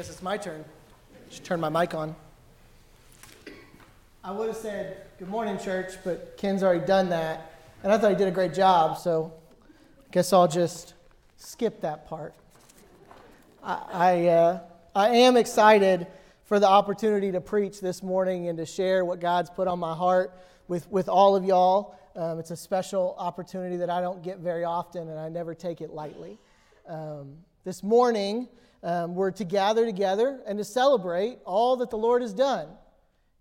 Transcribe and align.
guess 0.00 0.08
it's 0.08 0.22
my 0.22 0.38
turn. 0.38 0.64
Just 1.28 1.44
turn 1.44 1.60
my 1.60 1.68
mic 1.68 1.92
on. 1.92 2.16
I 4.24 4.30
would 4.30 4.48
have 4.48 4.56
said, 4.56 5.02
Good 5.18 5.28
morning, 5.28 5.58
church, 5.58 5.92
but 6.02 6.38
Ken's 6.38 6.62
already 6.62 6.86
done 6.86 7.10
that. 7.10 7.52
And 7.82 7.92
I 7.92 7.98
thought 7.98 8.10
he 8.10 8.16
did 8.16 8.26
a 8.26 8.30
great 8.30 8.54
job, 8.54 8.96
so 8.96 9.30
I 9.68 10.10
guess 10.10 10.32
I'll 10.32 10.48
just 10.48 10.94
skip 11.36 11.82
that 11.82 12.08
part. 12.08 12.32
I, 13.62 13.82
I, 13.92 14.26
uh, 14.28 14.60
I 14.94 15.08
am 15.10 15.36
excited 15.36 16.06
for 16.46 16.58
the 16.58 16.66
opportunity 16.66 17.30
to 17.32 17.42
preach 17.42 17.82
this 17.82 18.02
morning 18.02 18.48
and 18.48 18.56
to 18.56 18.64
share 18.64 19.04
what 19.04 19.20
God's 19.20 19.50
put 19.50 19.68
on 19.68 19.78
my 19.78 19.94
heart 19.94 20.32
with, 20.66 20.90
with 20.90 21.10
all 21.10 21.36
of 21.36 21.44
y'all. 21.44 21.94
Um, 22.16 22.38
it's 22.38 22.52
a 22.52 22.56
special 22.56 23.16
opportunity 23.18 23.76
that 23.76 23.90
I 23.90 24.00
don't 24.00 24.22
get 24.22 24.38
very 24.38 24.64
often, 24.64 25.10
and 25.10 25.20
I 25.20 25.28
never 25.28 25.54
take 25.54 25.82
it 25.82 25.90
lightly. 25.90 26.38
Um, 26.88 27.36
this 27.64 27.82
morning, 27.82 28.48
um, 28.82 29.14
we're 29.14 29.30
to 29.32 29.44
gather 29.44 29.84
together 29.84 30.40
and 30.46 30.58
to 30.58 30.64
celebrate 30.64 31.38
all 31.44 31.76
that 31.76 31.90
the 31.90 31.98
Lord 31.98 32.22
has 32.22 32.32
done 32.32 32.68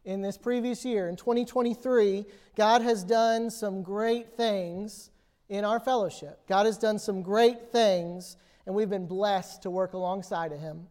in 0.03 0.21
this 0.21 0.37
previous 0.37 0.83
year. 0.83 1.07
In 1.07 1.15
2023, 1.15 2.25
God 2.55 2.81
has 2.81 3.03
done 3.03 3.49
some 3.49 3.81
great 3.81 4.35
things 4.35 5.11
in 5.47 5.63
our 5.63 5.79
fellowship. 5.79 6.41
God 6.47 6.65
has 6.65 6.77
done 6.77 6.99
some 6.99 7.21
great 7.21 7.71
things, 7.71 8.37
and 8.65 8.75
we've 8.75 8.89
been 8.89 9.07
blessed 9.07 9.63
to 9.63 9.69
work 9.69 9.93
alongside 9.93 10.51
of 10.51 10.59
Him. 10.59 10.87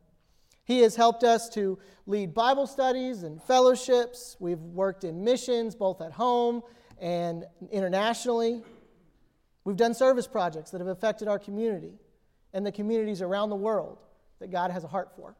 He 0.64 0.80
has 0.80 0.96
helped 0.96 1.24
us 1.24 1.48
to 1.50 1.78
lead 2.06 2.34
Bible 2.34 2.66
studies 2.66 3.22
and 3.22 3.42
fellowships. 3.42 4.36
We've 4.38 4.58
worked 4.58 5.04
in 5.04 5.24
missions, 5.24 5.74
both 5.74 6.00
at 6.00 6.12
home 6.12 6.62
and 7.00 7.44
internationally. 7.70 8.62
We've 9.64 9.76
done 9.76 9.94
service 9.94 10.26
projects 10.26 10.70
that 10.70 10.80
have 10.80 10.88
affected 10.88 11.28
our 11.28 11.38
community 11.38 11.94
and 12.52 12.66
the 12.66 12.72
communities 12.72 13.22
around 13.22 13.50
the 13.50 13.56
world 13.56 13.98
that 14.40 14.50
God 14.50 14.70
has 14.70 14.84
a 14.84 14.88
heart 14.88 15.10
for. 15.16 15.36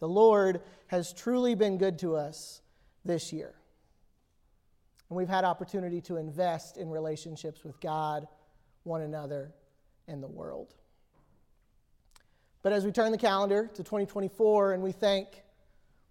The 0.00 0.08
Lord 0.08 0.62
has 0.88 1.12
truly 1.12 1.54
been 1.54 1.78
good 1.78 1.98
to 2.00 2.16
us 2.16 2.62
this 3.04 3.32
year. 3.32 3.54
And 5.08 5.16
we've 5.16 5.28
had 5.28 5.44
opportunity 5.44 6.00
to 6.02 6.16
invest 6.16 6.76
in 6.76 6.88
relationships 6.88 7.64
with 7.64 7.80
God, 7.80 8.26
one 8.84 9.02
another, 9.02 9.52
and 10.08 10.22
the 10.22 10.28
world. 10.28 10.74
But 12.62 12.72
as 12.72 12.84
we 12.84 12.92
turn 12.92 13.10
the 13.12 13.18
calendar 13.18 13.70
to 13.74 13.82
2024 13.82 14.72
and 14.72 14.82
we 14.82 14.92
think, 14.92 15.42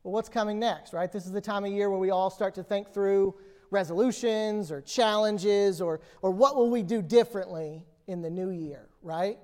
well, 0.04 0.14
what's 0.14 0.30
coming 0.30 0.60
next, 0.60 0.94
right? 0.94 1.12
This 1.12 1.26
is 1.26 1.32
the 1.32 1.42
time 1.42 1.66
of 1.66 1.72
year 1.72 1.90
where 1.90 2.00
we 2.00 2.10
all 2.10 2.30
start 2.30 2.56
to 2.56 2.64
think 2.64 2.94
through 2.94 3.36
resolutions 3.72 4.72
or 4.72 4.82
challenges 4.82 5.82
or, 5.82 6.02
or 6.22 6.32
what 6.32 6.56
will 6.56 6.70
we 6.70 6.82
do 6.84 7.02
differently 7.02 7.86
in 8.08 8.22
the 8.22 8.30
new 8.30 8.50
year, 8.50 8.90
right? 9.04 9.38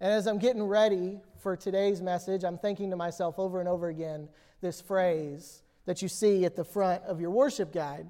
And 0.00 0.12
as 0.12 0.26
I'm 0.26 0.38
getting 0.38 0.62
ready 0.62 1.20
for 1.40 1.56
today's 1.56 2.00
message, 2.00 2.44
I'm 2.44 2.58
thinking 2.58 2.90
to 2.90 2.96
myself 2.96 3.38
over 3.38 3.60
and 3.60 3.68
over 3.68 3.88
again 3.88 4.28
this 4.60 4.80
phrase 4.80 5.62
that 5.86 6.02
you 6.02 6.08
see 6.08 6.44
at 6.44 6.54
the 6.54 6.64
front 6.64 7.02
of 7.04 7.20
your 7.20 7.30
worship 7.30 7.72
guide 7.72 8.08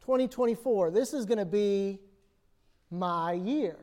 2024. 0.00 0.90
This 0.90 1.12
is 1.12 1.26
going 1.26 1.38
to 1.38 1.44
be 1.44 1.98
my 2.90 3.32
year. 3.32 3.76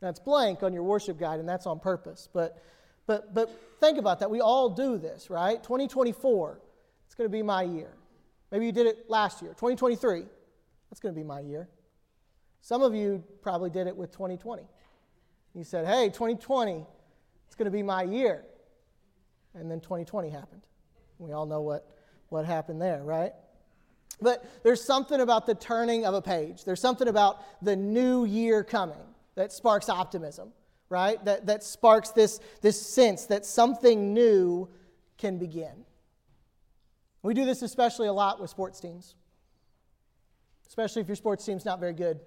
That's 0.00 0.20
blank 0.20 0.62
on 0.62 0.74
your 0.74 0.82
worship 0.82 1.18
guide, 1.18 1.40
and 1.40 1.48
that's 1.48 1.66
on 1.66 1.80
purpose. 1.80 2.28
But, 2.30 2.62
but, 3.06 3.32
but 3.32 3.50
think 3.80 3.96
about 3.96 4.20
that. 4.20 4.30
We 4.30 4.40
all 4.40 4.68
do 4.68 4.98
this, 4.98 5.30
right? 5.30 5.62
2024, 5.62 6.60
it's 7.06 7.14
going 7.14 7.30
to 7.30 7.32
be 7.32 7.42
my 7.42 7.62
year. 7.62 7.94
Maybe 8.52 8.66
you 8.66 8.72
did 8.72 8.86
it 8.86 9.08
last 9.08 9.40
year. 9.40 9.52
2023, 9.52 10.24
that's 10.90 11.00
going 11.00 11.14
to 11.14 11.18
be 11.18 11.24
my 11.24 11.40
year. 11.40 11.68
Some 12.60 12.82
of 12.82 12.94
you 12.94 13.24
probably 13.40 13.70
did 13.70 13.86
it 13.86 13.96
with 13.96 14.12
2020. 14.12 14.64
You 15.56 15.64
said, 15.64 15.86
hey, 15.86 16.08
2020, 16.10 16.84
it's 17.46 17.54
going 17.54 17.64
to 17.64 17.70
be 17.70 17.82
my 17.82 18.02
year. 18.02 18.44
And 19.54 19.70
then 19.70 19.80
2020 19.80 20.28
happened. 20.28 20.60
We 21.18 21.32
all 21.32 21.46
know 21.46 21.62
what, 21.62 21.88
what 22.28 22.44
happened 22.44 22.80
there, 22.80 23.02
right? 23.02 23.32
But 24.20 24.44
there's 24.62 24.84
something 24.84 25.18
about 25.18 25.46
the 25.46 25.54
turning 25.54 26.04
of 26.04 26.12
a 26.12 26.20
page. 26.20 26.64
There's 26.64 26.80
something 26.80 27.08
about 27.08 27.42
the 27.62 27.74
new 27.74 28.26
year 28.26 28.62
coming 28.64 29.00
that 29.34 29.50
sparks 29.50 29.88
optimism, 29.88 30.52
right? 30.90 31.24
That, 31.24 31.46
that 31.46 31.64
sparks 31.64 32.10
this, 32.10 32.38
this 32.60 32.78
sense 32.80 33.24
that 33.26 33.46
something 33.46 34.12
new 34.12 34.68
can 35.16 35.38
begin. 35.38 35.86
We 37.22 37.32
do 37.32 37.46
this 37.46 37.62
especially 37.62 38.08
a 38.08 38.12
lot 38.12 38.42
with 38.42 38.50
sports 38.50 38.78
teams, 38.78 39.14
especially 40.68 41.00
if 41.00 41.08
your 41.08 41.16
sports 41.16 41.46
team's 41.46 41.64
not 41.64 41.80
very 41.80 41.94
good. 41.94 42.20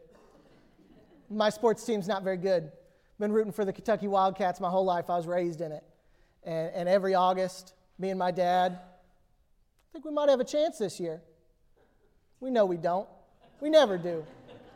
My 1.29 1.51
sports 1.51 1.84
team's 1.84 2.07
not 2.07 2.23
very 2.23 2.38
good 2.38 2.72
been 3.19 3.31
rooting 3.34 3.52
for 3.52 3.66
the 3.66 3.74
Kentucky 3.74 4.07
Wildcats 4.07 4.59
my 4.59 4.69
whole 4.69 4.85
life. 4.85 5.09
I 5.09 5.18
was 5.18 5.28
raised 5.28 5.62
in 5.62 5.72
it. 5.72 5.84
And, 6.44 6.72
and 6.74 6.90
every 6.90 7.13
August, 7.13 7.74
me 7.97 8.09
and 8.09 8.18
my 8.18 8.31
dad, 8.31 8.80
I 8.80 9.91
think 9.91 10.06
we 10.06 10.12
might 10.12 10.30
have 10.30 10.40
a 10.40 10.46
chance 10.46 10.78
this 10.78 11.00
year. 11.00 11.22
We 12.40 12.50
know 12.50 12.66
we 12.66 12.78
don't. 12.78 13.07
We 13.59 13.69
never 13.69 13.97
do. 13.97 14.25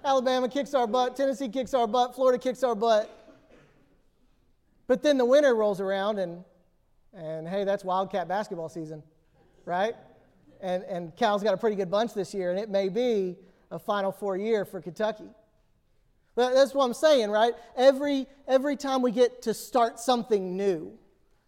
Alabama 0.04 0.50
kicks 0.50 0.74
our 0.74 0.86
butt, 0.86 1.16
Tennessee 1.16 1.48
kicks 1.48 1.74
our 1.74 1.88
butt, 1.88 2.14
Florida 2.14 2.38
kicks 2.38 2.62
our 2.64 2.76
butt. 2.76 3.10
But 4.88 5.02
then 5.02 5.18
the 5.18 5.24
winter 5.24 5.56
rolls 5.56 5.80
around, 5.80 6.20
and, 6.20 6.44
and 7.14 7.48
hey, 7.48 7.64
that's 7.64 7.86
Wildcat 7.86 8.28
basketball 8.28 8.68
season, 8.68 9.02
right? 9.64 9.96
And, 10.60 10.84
and 10.84 11.16
Cal's 11.16 11.42
got 11.42 11.54
a 11.54 11.58
pretty 11.58 11.78
good 11.78 11.90
bunch 11.90 12.14
this 12.14 12.34
year, 12.34 12.52
and 12.52 12.60
it 12.60 12.70
may 12.70 12.90
be 12.90 13.38
a 13.72 13.80
Final 13.80 14.12
Four 14.12 14.36
year 14.36 14.66
for 14.66 14.82
Kentucky. 14.82 15.30
That's 16.36 16.74
what 16.74 16.86
I'm 16.86 16.94
saying, 16.94 17.30
right? 17.30 17.54
Every, 17.76 18.28
every 18.48 18.76
time 18.76 19.02
we 19.02 19.12
get 19.12 19.44
to 19.44 19.54
start 19.54 20.00
something 20.00 20.58
new, 20.58 20.98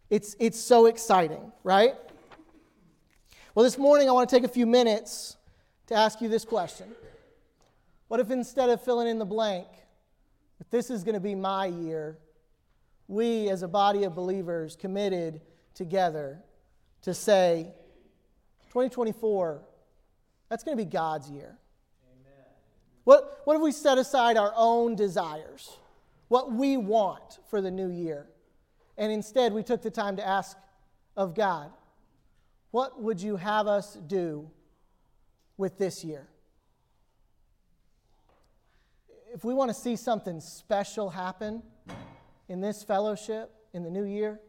it's, 0.10 0.36
it's 0.40 0.60
so 0.60 0.86
exciting, 0.86 1.52
right? 1.64 1.96
Well, 3.56 3.64
this 3.64 3.78
morning 3.78 4.10
I 4.10 4.12
want 4.12 4.30
to 4.30 4.36
take 4.36 4.44
a 4.44 4.52
few 4.52 4.68
minutes 4.68 5.38
to 5.88 5.96
ask 5.96 6.22
you 6.22 6.30
this 6.30 6.46
question 6.46 6.88
What 8.08 8.20
if 8.20 8.30
instead 8.30 8.70
of 8.70 8.82
filling 8.84 9.08
in 9.08 9.18
the 9.18 9.26
blank, 9.26 9.68
if 10.60 10.70
this 10.70 10.90
is 10.90 11.04
going 11.04 11.16
to 11.16 11.22
be 11.22 11.36
my 11.36 11.66
year, 11.66 12.20
we 13.08 13.50
as 13.50 13.64
a 13.64 13.68
body 13.68 14.04
of 14.04 14.14
believers 14.14 14.76
committed 14.76 15.42
together 15.74 16.42
to 17.02 17.14
say, 17.14 17.74
2024, 18.70 19.62
that's 20.50 20.64
going 20.64 20.78
to 20.78 20.84
be 20.84 20.90
God's 20.90 21.30
year. 21.30 21.58
What, 23.06 23.42
what 23.46 23.56
if 23.56 23.62
we 23.62 23.72
set 23.72 23.98
aside 23.98 24.36
our 24.36 24.52
own 24.56 24.96
desires, 24.96 25.78
what 26.28 26.52
we 26.52 26.76
want 26.76 27.40
for 27.50 27.62
the 27.62 27.72
new 27.72 27.90
year, 27.90 28.28
and 28.98 29.12
instead 29.12 29.54
we 29.54 29.64
took 29.64 29.82
the 29.82 29.92
time 29.92 30.18
to 30.18 30.28
ask 30.28 30.58
of 31.16 31.36
God, 31.36 31.72
what 32.72 33.02
would 33.02 33.22
you 33.22 33.38
have 33.38 33.68
us 33.68 33.94
do 34.08 34.50
with 35.56 35.78
this 35.78 36.04
year? 36.04 36.28
If 39.34 39.46
we 39.46 39.54
want 39.54 39.70
to 39.70 39.76
see 39.76 39.96
something 39.96 40.42
special 40.42 41.12
happen 41.12 41.62
in 42.50 42.60
this 42.60 42.84
fellowship 42.84 43.52
in 43.74 43.84
the 43.84 43.92
new 43.92 44.04
year, 44.04 44.40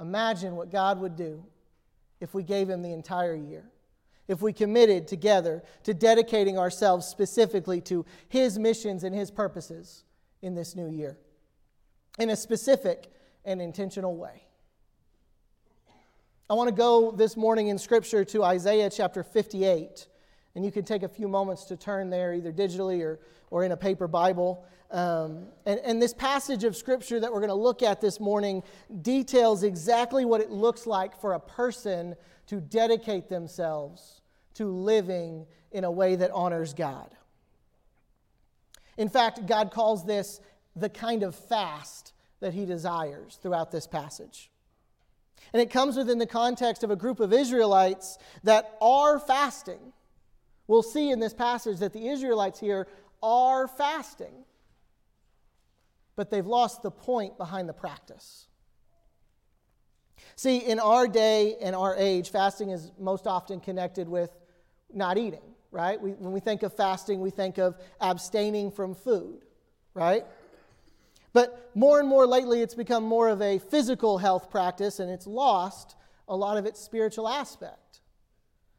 imagine 0.00 0.56
what 0.56 0.70
God 0.70 0.98
would 1.00 1.14
do 1.14 1.44
if 2.20 2.34
we 2.34 2.42
gave 2.42 2.68
Him 2.68 2.82
the 2.82 2.92
entire 2.92 3.36
year 3.36 3.70
if 4.30 4.40
we 4.40 4.52
committed 4.52 5.08
together 5.08 5.60
to 5.82 5.92
dedicating 5.92 6.56
ourselves 6.56 7.04
specifically 7.04 7.80
to 7.80 8.06
His 8.28 8.60
missions 8.60 9.02
and 9.02 9.12
His 9.12 9.28
purposes 9.28 10.04
in 10.40 10.54
this 10.54 10.76
new 10.76 10.88
year 10.88 11.18
in 12.16 12.30
a 12.30 12.36
specific 12.36 13.12
and 13.44 13.60
intentional 13.60 14.16
way. 14.16 14.44
I 16.48 16.54
want 16.54 16.68
to 16.68 16.74
go 16.74 17.10
this 17.10 17.36
morning 17.36 17.68
in 17.68 17.78
Scripture 17.78 18.24
to 18.26 18.44
Isaiah 18.44 18.88
chapter 18.88 19.24
58. 19.24 20.06
And 20.54 20.64
you 20.64 20.70
can 20.70 20.84
take 20.84 21.02
a 21.02 21.08
few 21.08 21.26
moments 21.26 21.64
to 21.64 21.76
turn 21.76 22.08
there, 22.08 22.32
either 22.32 22.52
digitally 22.52 23.02
or, 23.02 23.18
or 23.50 23.64
in 23.64 23.72
a 23.72 23.76
paper 23.76 24.06
Bible. 24.06 24.64
Um, 24.92 25.46
and, 25.66 25.80
and 25.80 26.00
this 26.00 26.14
passage 26.14 26.62
of 26.62 26.76
Scripture 26.76 27.18
that 27.18 27.32
we're 27.32 27.40
going 27.40 27.48
to 27.48 27.54
look 27.54 27.82
at 27.82 28.00
this 28.00 28.20
morning 28.20 28.62
details 29.02 29.64
exactly 29.64 30.24
what 30.24 30.40
it 30.40 30.50
looks 30.50 30.86
like 30.86 31.20
for 31.20 31.32
a 31.32 31.40
person 31.40 32.14
to 32.46 32.60
dedicate 32.60 33.28
themselves 33.28 34.19
to 34.60 34.66
living 34.66 35.46
in 35.72 35.84
a 35.84 35.90
way 35.90 36.16
that 36.16 36.30
honors 36.32 36.74
God. 36.74 37.14
In 38.98 39.08
fact, 39.08 39.46
God 39.46 39.70
calls 39.70 40.04
this 40.04 40.38
the 40.76 40.90
kind 40.90 41.22
of 41.22 41.34
fast 41.34 42.12
that 42.40 42.52
he 42.52 42.66
desires 42.66 43.38
throughout 43.40 43.72
this 43.72 43.86
passage. 43.86 44.50
And 45.54 45.62
it 45.62 45.70
comes 45.70 45.96
within 45.96 46.18
the 46.18 46.26
context 46.26 46.84
of 46.84 46.90
a 46.90 46.96
group 46.96 47.20
of 47.20 47.32
Israelites 47.32 48.18
that 48.44 48.76
are 48.82 49.18
fasting. 49.18 49.94
We'll 50.66 50.82
see 50.82 51.10
in 51.10 51.20
this 51.20 51.32
passage 51.32 51.78
that 51.78 51.94
the 51.94 52.08
Israelites 52.08 52.60
here 52.60 52.86
are 53.22 53.66
fasting, 53.66 54.44
but 56.16 56.30
they've 56.30 56.46
lost 56.46 56.82
the 56.82 56.90
point 56.90 57.38
behind 57.38 57.66
the 57.66 57.72
practice. 57.72 58.46
See, 60.36 60.58
in 60.58 60.78
our 60.78 61.08
day 61.08 61.56
and 61.62 61.74
our 61.74 61.96
age, 61.96 62.30
fasting 62.30 62.68
is 62.68 62.92
most 62.98 63.26
often 63.26 63.58
connected 63.58 64.06
with 64.06 64.30
not 64.94 65.18
eating, 65.18 65.54
right? 65.70 66.00
We, 66.00 66.12
when 66.12 66.32
we 66.32 66.40
think 66.40 66.62
of 66.62 66.74
fasting, 66.74 67.20
we 67.20 67.30
think 67.30 67.58
of 67.58 67.76
abstaining 68.00 68.70
from 68.70 68.94
food, 68.94 69.44
right? 69.94 70.24
But 71.32 71.70
more 71.74 72.00
and 72.00 72.08
more 72.08 72.26
lately, 72.26 72.60
it's 72.60 72.74
become 72.74 73.04
more 73.04 73.28
of 73.28 73.40
a 73.40 73.58
physical 73.58 74.18
health 74.18 74.50
practice, 74.50 74.98
and 74.98 75.10
it's 75.10 75.26
lost 75.26 75.96
a 76.28 76.36
lot 76.36 76.56
of 76.56 76.66
its 76.66 76.80
spiritual 76.80 77.28
aspect. 77.28 78.00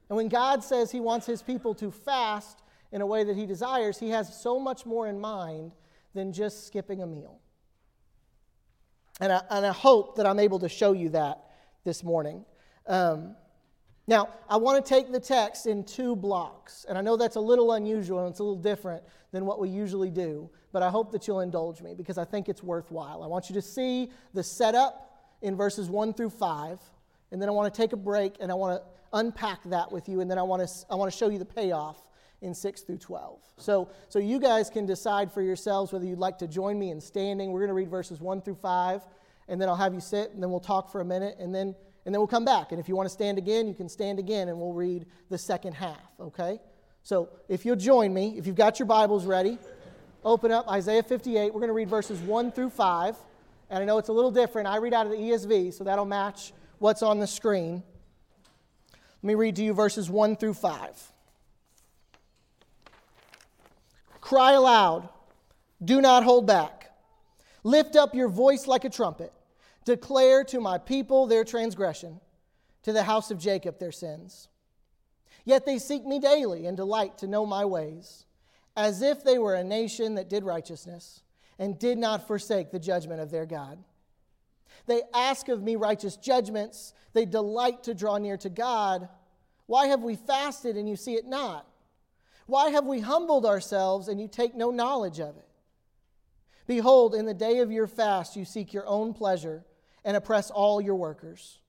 And 0.10 0.18
when 0.18 0.28
God 0.28 0.64
says 0.64 0.92
He 0.92 1.00
wants 1.00 1.26
His 1.26 1.42
people 1.42 1.74
to 1.76 1.92
fast 1.92 2.62
in 2.92 3.02
a 3.02 3.06
way 3.06 3.24
that 3.24 3.38
He 3.38 3.46
desires, 3.46 3.98
He 3.98 4.10
has 4.10 4.42
so 4.42 4.60
much 4.60 4.86
more 4.86 5.08
in 5.08 5.20
mind 5.20 5.72
than 6.14 6.34
just 6.34 6.68
skipping 6.68 7.02
a 7.02 7.08
meal. 7.08 7.40
And 9.22 9.32
I, 9.32 9.42
and 9.50 9.66
I 9.66 9.72
hope 9.72 10.18
that 10.18 10.26
I'm 10.26 10.40
able 10.40 10.60
to 10.60 10.70
show 10.70 10.92
you 10.92 11.10
that 11.10 11.44
this 11.84 12.04
morning. 12.04 12.44
Um, 12.88 13.36
now, 14.08 14.30
I 14.50 14.58
want 14.58 14.84
to 14.84 14.90
take 14.90 15.12
the 15.12 15.20
text 15.20 15.68
in 15.68 15.84
two 15.84 16.16
blocks, 16.16 16.86
and 16.90 16.98
I 16.98 17.02
know 17.02 17.16
that's 17.16 17.36
a 17.36 17.42
little 17.42 17.74
unusual 17.74 18.20
and 18.20 18.30
it's 18.30 18.40
a 18.40 18.44
little 18.44 18.62
different 18.62 19.04
than 19.32 19.46
what 19.46 19.60
we 19.60 19.70
usually 19.70 20.10
do, 20.10 20.50
but 20.72 20.82
I 20.82 20.90
hope 20.90 21.12
that 21.12 21.28
you'll 21.28 21.42
indulge 21.42 21.82
me 21.82 21.94
because 21.94 22.18
I 22.18 22.26
think 22.26 22.50
it's 22.50 22.64
worthwhile. 22.64 23.24
I 23.24 23.28
want 23.28 23.50
you 23.50 23.54
to 23.56 23.62
see 23.62 24.10
the 24.34 24.44
setup 24.44 25.10
in 25.42 25.56
verses 25.56 25.90
1 25.90 26.14
through 26.14 26.32
5, 26.32 26.80
and 27.32 27.42
then 27.42 27.48
I 27.48 27.52
want 27.52 27.74
to 27.74 27.78
take 27.82 27.94
a 27.94 27.98
break 27.98 28.36
and 28.40 28.52
I 28.52 28.56
want 28.56 28.82
to 28.82 28.88
unpack 29.14 29.60
that 29.66 29.92
with 29.92 30.10
you, 30.10 30.20
and 30.22 30.30
then 30.30 30.38
I 30.38 30.44
want 30.44 30.68
to, 30.68 30.74
I 30.90 30.96
want 30.96 31.12
to 31.12 31.18
show 31.18 31.30
you 31.30 31.38
the 31.38 31.46
payoff 31.46 32.02
in 32.42 32.54
6 32.54 32.82
through 32.82 32.98
12. 32.98 33.40
So, 33.58 33.90
so 34.10 34.20
you 34.20 34.40
guys 34.40 34.70
can 34.70 34.86
decide 34.86 35.32
for 35.32 35.42
yourselves 35.42 35.94
whether 35.94 36.06
you'd 36.06 36.20
like 36.20 36.40
to 36.40 36.48
join 36.48 36.80
me 36.80 36.90
in 36.90 37.00
standing. 37.00 37.52
We're 37.52 37.60
going 37.60 37.70
to 37.70 37.76
read 37.76 37.90
verses 37.90 38.20
1 38.20 38.42
through 38.42 38.56
5, 38.56 39.02
and 39.48 39.62
then 39.62 39.70
I'll 39.70 39.76
have 39.76 39.94
you 39.94 40.02
sit, 40.02 40.32
and 40.32 40.42
then 40.42 40.50
we'll 40.50 40.60
talk 40.60 40.92
for 40.92 41.02
a 41.02 41.06
minute, 41.06 41.36
and 41.40 41.54
then, 41.54 41.76
and 42.06 42.14
then 42.14 42.20
we'll 42.20 42.28
come 42.28 42.46
back. 42.46 42.72
And 42.72 42.80
if 42.80 42.90
you 42.90 42.96
want 42.96 43.08
to 43.08 43.14
stand 43.14 43.38
again, 43.38 43.68
you 43.68 43.74
can 43.74 43.90
stand 43.90 44.20
again, 44.20 44.50
and 44.50 44.58
we'll 44.60 44.74
read 44.74 45.06
the 45.30 45.38
second 45.38 45.74
half, 45.74 46.02
okay? 46.20 46.60
So 47.04 47.30
if 47.48 47.66
you'll 47.66 47.76
join 47.76 48.14
me, 48.14 48.36
if 48.38 48.48
you've 48.48 48.56
got 48.56 48.80
your 48.80 48.86
Bibles 48.86 49.26
ready, 49.26 49.58
open 50.24 50.52
up 50.52 50.68
Isaiah 50.70 51.04
58. 51.04 51.54
We're 51.54 51.60
going 51.60 51.70
to 51.70 51.74
read 51.74 51.90
verses 51.90 52.20
1 52.20 52.52
through 52.52 52.70
5. 52.70 53.16
And 53.70 53.82
I 53.82 53.86
know 53.86 53.98
it's 53.98 54.10
a 54.10 54.14
little 54.14 54.32
different. 54.32 54.68
I 54.68 54.78
read 54.78 54.94
out 54.94 55.06
of 55.06 55.12
the 55.12 55.18
ESV, 55.18 55.74
so 55.74 55.84
that'll 55.84 56.06
match 56.06 56.54
what's 56.80 57.02
on 57.02 57.20
the 57.20 57.28
screen. 57.28 57.84
Let 59.24 59.28
me 59.28 59.36
read 59.36 59.56
to 59.58 59.64
you 59.64 59.74
verses 59.74 60.10
1 60.10 60.36
through 60.36 60.56
5. 60.56 61.12
Cry 64.20 64.54
aloud, 64.54 65.10
do 65.84 66.02
not 66.02 66.24
hold 66.24 66.46
back. 66.46 66.92
Lift 67.64 67.96
up 67.96 68.16
your 68.16 68.28
voice 68.28 68.68
like 68.68 68.86
a 68.86 68.90
trumpet. 68.90 69.32
Declare 69.86 70.44
to 70.46 70.60
my 70.60 70.78
people 70.78 71.26
their 71.26 71.44
transgression, 71.44 72.20
to 72.84 72.94
the 72.94 73.04
house 73.04 73.32
of 73.32 73.40
Jacob 73.40 73.80
their 73.80 73.92
sins. 73.92 74.48
Yet 75.44 75.66
they 75.66 75.80
seek 75.80 76.06
me 76.06 76.20
daily 76.20 76.68
and 76.68 76.78
delight 76.78 77.18
to 77.20 77.28
know 77.28 77.46
my 77.46 77.66
ways, 77.66 78.26
as 78.76 79.02
if 79.02 79.24
they 79.24 79.40
were 79.40 79.56
a 79.56 79.64
nation 79.64 80.16
that 80.16 80.30
did 80.30 80.44
righteousness 80.44 81.24
and 81.58 81.80
did 81.80 81.98
not 81.98 82.28
forsake 82.28 82.72
the 82.72 82.80
judgment 82.80 83.22
of 83.22 83.32
their 83.32 83.46
God. 83.46 83.80
They 84.86 85.02
ask 85.14 85.48
of 85.50 85.62
me 85.62 85.76
righteous 85.76 86.16
judgments, 86.16 86.94
they 87.14 87.26
delight 87.26 87.84
to 87.84 87.94
draw 87.94 88.18
near 88.18 88.38
to 88.38 88.50
God. 88.50 89.10
Why 89.66 89.88
have 89.88 90.02
we 90.02 90.16
fasted 90.16 90.78
and 90.78 90.88
you 90.88 90.96
see 90.96 91.16
it 91.16 91.26
not? 91.26 91.68
Why 92.46 92.70
have 92.70 92.86
we 92.86 93.00
humbled 93.00 93.46
ourselves 93.46 94.08
and 94.08 94.20
you 94.20 94.28
take 94.28 94.56
no 94.56 94.72
knowledge 94.72 95.20
of 95.20 95.38
it? 95.38 95.48
Behold, 96.68 97.16
in 97.16 97.26
the 97.26 97.34
day 97.34 97.60
of 97.60 97.72
your 97.72 97.88
fast, 97.88 98.36
you 98.36 98.46
seek 98.46 98.74
your 98.74 98.88
own 98.88 99.14
pleasure 99.14 99.64
and 100.04 100.18
oppress 100.18 100.50
all 100.50 100.82
your 100.82 100.96
workers. 100.96 101.60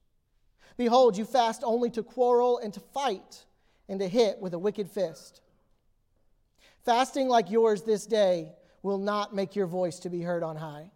Behold, 0.76 1.16
you 1.16 1.24
fast 1.24 1.62
only 1.64 1.90
to 1.90 2.02
quarrel 2.02 2.58
and 2.58 2.72
to 2.74 2.80
fight 2.80 3.44
and 3.88 4.00
to 4.00 4.08
hit 4.08 4.38
with 4.40 4.54
a 4.54 4.58
wicked 4.58 4.90
fist. 4.90 5.42
Fasting 6.84 7.28
like 7.28 7.50
yours 7.50 7.82
this 7.82 8.06
day 8.06 8.52
will 8.82 8.98
not 8.98 9.34
make 9.34 9.54
your 9.54 9.66
voice 9.66 9.98
to 10.00 10.10
be 10.10 10.22
heard 10.22 10.42
on 10.42 10.56
high. 10.56 10.90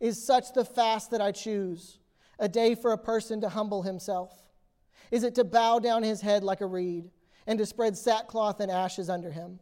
Is 0.00 0.24
such 0.24 0.52
the 0.52 0.64
fast 0.64 1.10
that 1.12 1.20
I 1.20 1.32
choose, 1.32 1.98
a 2.38 2.48
day 2.48 2.74
for 2.74 2.92
a 2.92 2.98
person 2.98 3.40
to 3.40 3.48
humble 3.48 3.82
himself? 3.82 4.32
Is 5.10 5.22
it 5.22 5.34
to 5.36 5.44
bow 5.44 5.78
down 5.78 6.02
his 6.02 6.20
head 6.20 6.42
like 6.42 6.60
a 6.60 6.66
reed? 6.66 7.10
and 7.48 7.58
to 7.58 7.66
spread 7.66 7.96
sackcloth 7.96 8.60
and 8.60 8.70
ashes 8.70 9.08
under 9.08 9.32
him. 9.32 9.58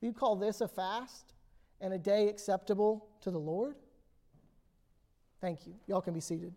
Will 0.00 0.08
you 0.08 0.12
call 0.14 0.34
this 0.34 0.62
a 0.62 0.66
fast 0.66 1.34
and 1.80 1.92
a 1.92 1.98
day 1.98 2.28
acceptable 2.28 3.06
to 3.20 3.30
the 3.30 3.38
Lord? 3.38 3.76
Thank 5.46 5.64
you. 5.64 5.74
Y'all 5.86 6.00
can 6.00 6.12
be 6.12 6.18
seated. 6.18 6.52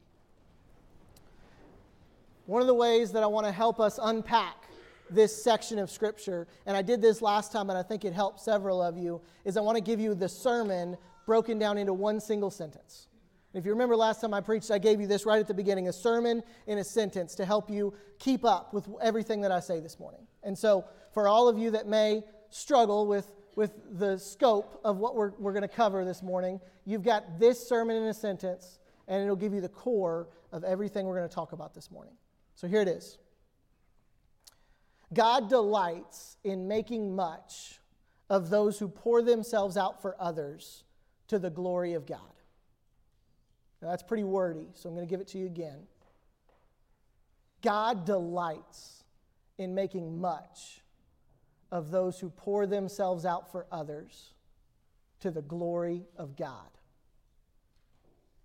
One 2.47 2.59
of 2.59 2.65
the 2.65 2.73
ways 2.73 3.11
that 3.11 3.21
I 3.21 3.27
want 3.27 3.45
to 3.45 3.51
help 3.51 3.79
us 3.79 3.99
unpack 4.01 4.67
this 5.11 5.43
section 5.43 5.77
of 5.77 5.91
Scripture, 5.91 6.47
and 6.65 6.75
I 6.75 6.81
did 6.81 6.99
this 6.99 7.21
last 7.21 7.51
time 7.51 7.69
and 7.69 7.77
I 7.77 7.83
think 7.83 8.03
it 8.03 8.13
helped 8.13 8.39
several 8.39 8.81
of 8.81 8.97
you, 8.97 9.21
is 9.45 9.57
I 9.57 9.61
want 9.61 9.75
to 9.75 9.83
give 9.83 9.99
you 9.99 10.15
the 10.15 10.27
sermon 10.27 10.97
broken 11.27 11.59
down 11.59 11.77
into 11.77 11.93
one 11.93 12.19
single 12.19 12.49
sentence. 12.49 13.09
If 13.53 13.63
you 13.63 13.73
remember 13.73 13.95
last 13.95 14.21
time 14.21 14.33
I 14.33 14.41
preached, 14.41 14.71
I 14.71 14.79
gave 14.79 14.99
you 14.99 15.05
this 15.05 15.23
right 15.23 15.39
at 15.39 15.47
the 15.47 15.53
beginning 15.53 15.87
a 15.87 15.93
sermon 15.93 16.41
in 16.65 16.79
a 16.79 16.83
sentence 16.83 17.35
to 17.35 17.45
help 17.45 17.69
you 17.69 17.93
keep 18.17 18.43
up 18.43 18.73
with 18.73 18.89
everything 19.03 19.41
that 19.41 19.51
I 19.51 19.59
say 19.59 19.79
this 19.79 19.99
morning. 19.99 20.21
And 20.41 20.57
so, 20.57 20.83
for 21.13 21.27
all 21.27 21.47
of 21.47 21.59
you 21.59 21.69
that 21.69 21.87
may 21.87 22.23
struggle 22.49 23.05
with, 23.05 23.29
with 23.55 23.99
the 23.99 24.17
scope 24.17 24.81
of 24.83 24.97
what 24.97 25.15
we're, 25.15 25.33
we're 25.37 25.53
going 25.53 25.61
to 25.61 25.67
cover 25.67 26.03
this 26.03 26.23
morning, 26.23 26.59
you've 26.89 27.03
got 27.03 27.39
this 27.39 27.65
sermon 27.67 27.95
in 27.95 28.03
a 28.03 28.13
sentence, 28.13 28.78
and 29.09 29.23
it'll 29.23 29.35
give 29.35 29.53
you 29.53 29.59
the 29.59 29.67
core 29.67 30.29
of 30.53 30.63
everything 30.63 31.05
we're 31.05 31.17
going 31.17 31.27
to 31.27 31.35
talk 31.35 31.51
about 31.51 31.73
this 31.73 31.91
morning. 31.91 32.13
So, 32.55 32.67
here 32.67 32.81
it 32.81 32.87
is 32.87 33.17
God 35.13 35.49
delights 35.49 36.37
in 36.43 36.67
making 36.67 37.15
much 37.15 37.79
of 38.29 38.49
those 38.49 38.77
who 38.79 38.87
pour 38.87 39.21
themselves 39.21 39.75
out 39.75 40.01
for 40.01 40.15
others 40.19 40.83
to 41.27 41.39
the 41.39 41.49
glory 41.49 41.93
of 41.93 42.05
God. 42.05 42.19
Now, 43.81 43.89
that's 43.89 44.03
pretty 44.03 44.23
wordy, 44.23 44.67
so 44.73 44.89
I'm 44.89 44.95
going 44.95 45.07
to 45.07 45.09
give 45.09 45.21
it 45.21 45.27
to 45.29 45.37
you 45.37 45.45
again. 45.47 45.87
God 47.61 48.05
delights 48.05 49.03
in 49.57 49.73
making 49.73 50.19
much 50.19 50.81
of 51.71 51.91
those 51.91 52.19
who 52.19 52.29
pour 52.29 52.67
themselves 52.67 53.25
out 53.25 53.51
for 53.51 53.65
others 53.71 54.33
to 55.21 55.31
the 55.31 55.41
glory 55.41 56.03
of 56.17 56.35
God. 56.35 56.69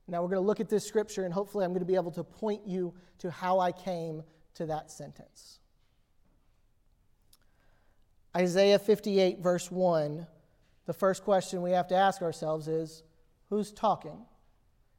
Now, 0.06 0.23
we're 0.23 0.29
going 0.29 0.43
to 0.43 0.47
look 0.47 0.61
at 0.61 0.69
this 0.69 0.87
scripture, 0.87 1.25
and 1.25 1.33
hopefully, 1.33 1.65
I'm 1.65 1.71
going 1.71 1.81
to 1.81 1.87
be 1.87 1.95
able 1.95 2.12
to 2.12 2.25
point 2.25 2.67
you 2.67 2.95
to 3.19 3.31
how 3.31 3.59
I 3.59 3.73
came 3.73 4.23
to 4.55 4.67
that 4.67 4.91
sentence. 4.91 5.61
Isaiah 8.37 8.79
58, 8.79 9.39
verse 9.39 9.71
1, 9.71 10.27
the 10.87 10.93
first 10.93 11.25
question 11.25 11.62
we 11.62 11.71
have 11.71 11.89
to 11.89 11.95
ask 11.95 12.21
ourselves 12.21 12.69
is 12.69 13.03
who's 13.49 13.73
talking? 13.73 14.27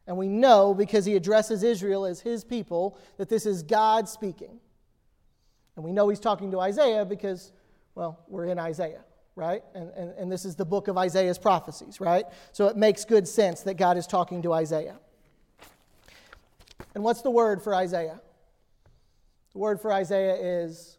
And 0.07 0.17
we 0.17 0.27
know 0.27 0.73
because 0.73 1.05
he 1.05 1.15
addresses 1.15 1.63
Israel 1.63 2.05
as 2.05 2.21
his 2.21 2.43
people 2.43 2.97
that 3.17 3.29
this 3.29 3.45
is 3.45 3.63
God 3.63 4.07
speaking. 4.07 4.59
And 5.75 5.83
we 5.83 5.91
know 5.91 6.09
he's 6.09 6.19
talking 6.19 6.51
to 6.51 6.59
Isaiah 6.59 7.05
because, 7.05 7.51
well, 7.95 8.23
we're 8.27 8.45
in 8.45 8.57
Isaiah, 8.59 9.03
right? 9.35 9.63
And, 9.73 9.89
and, 9.91 10.11
and 10.17 10.31
this 10.31 10.45
is 10.45 10.55
the 10.55 10.65
book 10.65 10.87
of 10.87 10.97
Isaiah's 10.97 11.37
prophecies, 11.37 11.99
right? 11.99 12.25
So 12.51 12.67
it 12.67 12.77
makes 12.77 13.05
good 13.05 13.27
sense 13.27 13.61
that 13.61 13.75
God 13.75 13.97
is 13.97 14.07
talking 14.07 14.41
to 14.43 14.53
Isaiah. 14.53 14.97
And 16.93 17.03
what's 17.03 17.21
the 17.21 17.31
word 17.31 17.61
for 17.61 17.75
Isaiah? 17.75 18.21
The 19.53 19.59
word 19.59 19.81
for 19.81 19.91
Isaiah 19.91 20.35
is 20.35 20.97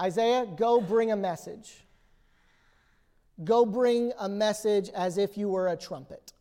Isaiah, 0.00 0.46
go 0.46 0.80
bring 0.80 1.12
a 1.12 1.16
message. 1.16 1.84
Go 3.44 3.64
bring 3.64 4.12
a 4.18 4.28
message 4.28 4.90
as 4.90 5.18
if 5.18 5.38
you 5.38 5.48
were 5.48 5.68
a 5.68 5.76
trumpet. 5.76 6.32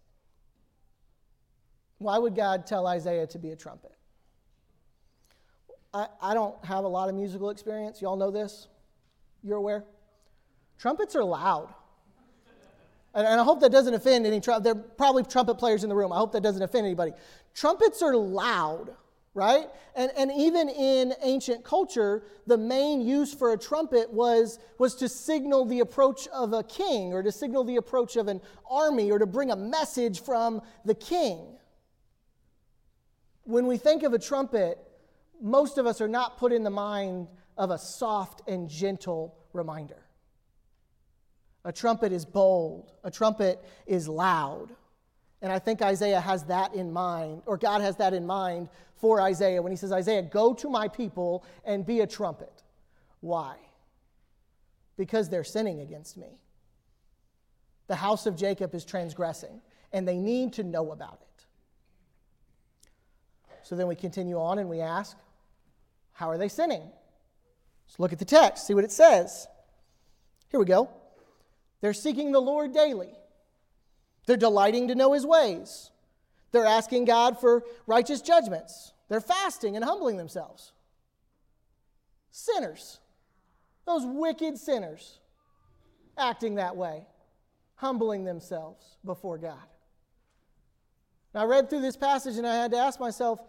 Why 1.97 2.17
would 2.17 2.35
God 2.35 2.65
tell 2.65 2.87
Isaiah 2.87 3.27
to 3.27 3.37
be 3.39 3.51
a 3.51 3.55
trumpet? 3.55 3.91
I, 5.93 6.07
I 6.21 6.33
don't 6.33 6.63
have 6.65 6.83
a 6.83 6.87
lot 6.87 7.09
of 7.09 7.15
musical 7.15 7.49
experience. 7.49 8.01
Y'all 8.01 8.17
know 8.17 8.31
this? 8.31 8.67
You're 9.43 9.57
aware? 9.57 9.83
Trumpets 10.81 11.15
are 11.15 11.23
loud. 11.23 11.73
And, 13.13 13.25
and 13.25 13.39
I 13.39 13.43
hope 13.43 13.61
that 13.61 13.71
doesn't 13.71 13.93
offend 13.93 14.25
any. 14.25 14.39
There 14.39 14.73
are 14.73 14.75
probably 14.75 15.23
trumpet 15.23 15.55
players 15.55 15.83
in 15.83 15.89
the 15.89 15.95
room. 15.95 16.11
I 16.11 16.17
hope 16.17 16.31
that 16.33 16.41
doesn't 16.41 16.61
offend 16.61 16.85
anybody. 16.85 17.13
Trumpets 17.53 18.01
are 18.01 18.15
loud, 18.15 18.95
right? 19.33 19.67
And, 19.95 20.11
and 20.17 20.31
even 20.35 20.67
in 20.67 21.13
ancient 21.21 21.63
culture, 21.63 22.23
the 22.47 22.57
main 22.57 23.01
use 23.01 23.33
for 23.33 23.53
a 23.53 23.57
trumpet 23.57 24.11
was, 24.11 24.59
was 24.77 24.95
to 24.95 25.07
signal 25.07 25.65
the 25.65 25.81
approach 25.81 26.27
of 26.33 26.51
a 26.51 26.63
king 26.63 27.13
or 27.13 27.23
to 27.23 27.31
signal 27.31 27.63
the 27.63 27.75
approach 27.75 28.15
of 28.15 28.27
an 28.27 28.41
army 28.69 29.11
or 29.11 29.19
to 29.19 29.27
bring 29.27 29.51
a 29.51 29.55
message 29.55 30.21
from 30.21 30.61
the 30.83 30.95
king 30.95 31.57
when 33.43 33.67
we 33.67 33.77
think 33.77 34.03
of 34.03 34.13
a 34.13 34.19
trumpet, 34.19 34.77
most 35.41 35.77
of 35.77 35.85
us 35.85 36.01
are 36.01 36.07
not 36.07 36.37
put 36.37 36.53
in 36.53 36.63
the 36.63 36.69
mind 36.69 37.27
of 37.57 37.71
a 37.71 37.77
soft 37.77 38.41
and 38.47 38.69
gentle 38.69 39.35
reminder. 39.53 40.00
A 41.63 41.71
trumpet 41.71 42.11
is 42.11 42.25
bold, 42.25 42.91
a 43.03 43.11
trumpet 43.11 43.63
is 43.85 44.07
loud. 44.07 44.69
And 45.41 45.51
I 45.51 45.59
think 45.59 45.81
Isaiah 45.81 46.19
has 46.19 46.43
that 46.45 46.73
in 46.75 46.91
mind, 46.91 47.43
or 47.45 47.57
God 47.57 47.81
has 47.81 47.95
that 47.97 48.13
in 48.13 48.25
mind 48.25 48.69
for 48.95 49.21
Isaiah 49.21 49.61
when 49.61 49.71
he 49.71 49.75
says, 49.75 49.91
Isaiah, 49.91 50.21
go 50.21 50.53
to 50.53 50.69
my 50.69 50.87
people 50.87 51.43
and 51.65 51.85
be 51.85 52.01
a 52.01 52.07
trumpet. 52.07 52.63
Why? 53.21 53.57
Because 54.97 55.29
they're 55.29 55.43
sinning 55.43 55.79
against 55.81 56.17
me. 56.17 56.39
The 57.87 57.95
house 57.95 58.25
of 58.25 58.35
Jacob 58.35 58.73
is 58.75 58.85
transgressing. 58.85 59.61
and 59.93 60.07
they 60.07 60.17
need 60.17 60.53
to 60.53 60.63
know 60.63 60.91
about 60.91 61.19
it. 61.21 61.45
So 63.63 63.75
then 63.75 63.87
we 63.87 63.95
continue 63.95 64.39
on 64.39 64.59
and 64.59 64.69
we 64.69 64.81
ask, 64.81 65.17
how 66.13 66.29
are 66.29 66.37
they 66.37 66.47
sinning? 66.47 66.81
Let's 67.87 67.99
look 67.99 68.13
at 68.13 68.19
the 68.19 68.25
text, 68.25 68.67
see 68.67 68.73
what 68.73 68.83
it 68.83 68.91
says. 68.91 69.47
Here 70.49 70.59
we 70.59 70.65
go. 70.65 70.89
They're 71.81 71.93
seeking 71.93 72.31
the 72.31 72.41
Lord 72.41 72.73
daily. 72.73 73.11
They're 74.27 74.37
delighting 74.37 74.87
to 74.87 74.95
know 74.95 75.13
his 75.13 75.25
ways. 75.25 75.89
They're 76.51 76.65
asking 76.65 77.05
God 77.05 77.39
for 77.39 77.63
righteous 77.87 78.21
judgments. 78.21 78.93
They're 79.09 79.21
fasting 79.21 79.75
and 79.75 79.83
humbling 79.83 80.17
themselves. 80.17 80.71
Sinners, 82.29 82.99
those 83.85 84.05
wicked 84.05 84.57
sinners, 84.57 85.19
acting 86.17 86.55
that 86.55 86.77
way, 86.77 87.07
humbling 87.75 88.23
themselves 88.23 88.97
before 89.03 89.37
God. 89.37 89.57
Now, 91.33 91.41
I 91.41 91.45
read 91.45 91.69
through 91.69 91.81
this 91.81 91.97
passage 91.97 92.37
and 92.37 92.45
I 92.45 92.55
had 92.55 92.71
to 92.71 92.77
ask 92.77 92.99
myself, 92.99 93.39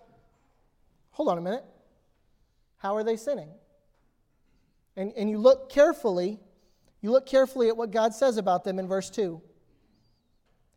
hold 1.10 1.28
on 1.28 1.38
a 1.38 1.42
minute. 1.42 1.64
How 2.78 2.96
are 2.96 3.04
they 3.04 3.16
sinning? 3.16 3.50
And, 4.96 5.12
and 5.16 5.30
you 5.30 5.38
look 5.38 5.70
carefully, 5.70 6.40
you 7.02 7.10
look 7.10 7.26
carefully 7.26 7.68
at 7.68 7.76
what 7.76 7.90
God 7.90 8.14
says 8.14 8.38
about 8.38 8.64
them 8.64 8.78
in 8.78 8.88
verse 8.88 9.10
2. 9.10 9.42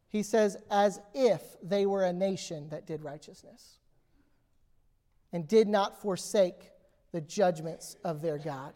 He 0.09 0.23
says, 0.23 0.57
as 0.71 0.99
if 1.13 1.41
they 1.61 1.85
were 1.85 2.03
a 2.03 2.13
nation 2.13 2.69
that 2.69 2.85
did 2.87 3.03
righteousness 3.03 3.77
and 5.31 5.47
did 5.47 5.67
not 5.67 6.01
forsake 6.01 6.71
the 7.11 7.21
judgments 7.21 7.95
of 8.03 8.21
their 8.21 8.37
God. 8.37 8.73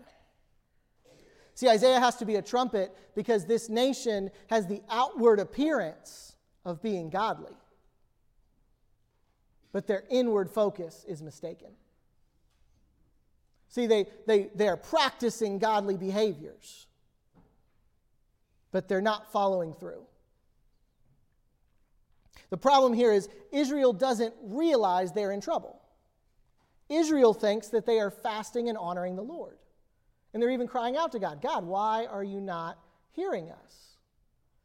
See, 1.55 1.67
Isaiah 1.67 1.99
has 1.99 2.15
to 2.17 2.25
be 2.25 2.35
a 2.35 2.41
trumpet 2.41 2.95
because 3.15 3.45
this 3.45 3.67
nation 3.67 4.31
has 4.49 4.67
the 4.67 4.81
outward 4.89 5.39
appearance 5.39 6.35
of 6.63 6.81
being 6.81 7.09
godly, 7.09 7.51
but 9.71 9.87
their 9.87 10.03
inward 10.09 10.49
focus 10.49 11.05
is 11.07 11.21
mistaken. 11.21 11.71
See, 13.69 13.87
they, 13.87 14.05
they, 14.25 14.49
they 14.55 14.67
are 14.67 14.77
practicing 14.77 15.59
godly 15.59 15.97
behaviors, 15.97 16.87
but 18.71 18.87
they're 18.87 19.01
not 19.01 19.31
following 19.31 19.73
through. 19.73 20.03
The 22.49 22.57
problem 22.57 22.93
here 22.93 23.11
is 23.11 23.29
Israel 23.51 23.93
doesn't 23.93 24.33
realize 24.41 25.11
they're 25.11 25.31
in 25.31 25.41
trouble. 25.41 25.81
Israel 26.89 27.33
thinks 27.33 27.67
that 27.69 27.85
they 27.85 27.99
are 27.99 28.09
fasting 28.09 28.69
and 28.69 28.77
honoring 28.77 29.15
the 29.15 29.21
Lord. 29.21 29.57
And 30.33 30.41
they're 30.41 30.51
even 30.51 30.67
crying 30.67 30.97
out 30.97 31.11
to 31.13 31.19
God 31.19 31.41
God, 31.41 31.63
why 31.65 32.05
are 32.05 32.23
you 32.23 32.41
not 32.41 32.79
hearing 33.11 33.51
us? 33.51 33.97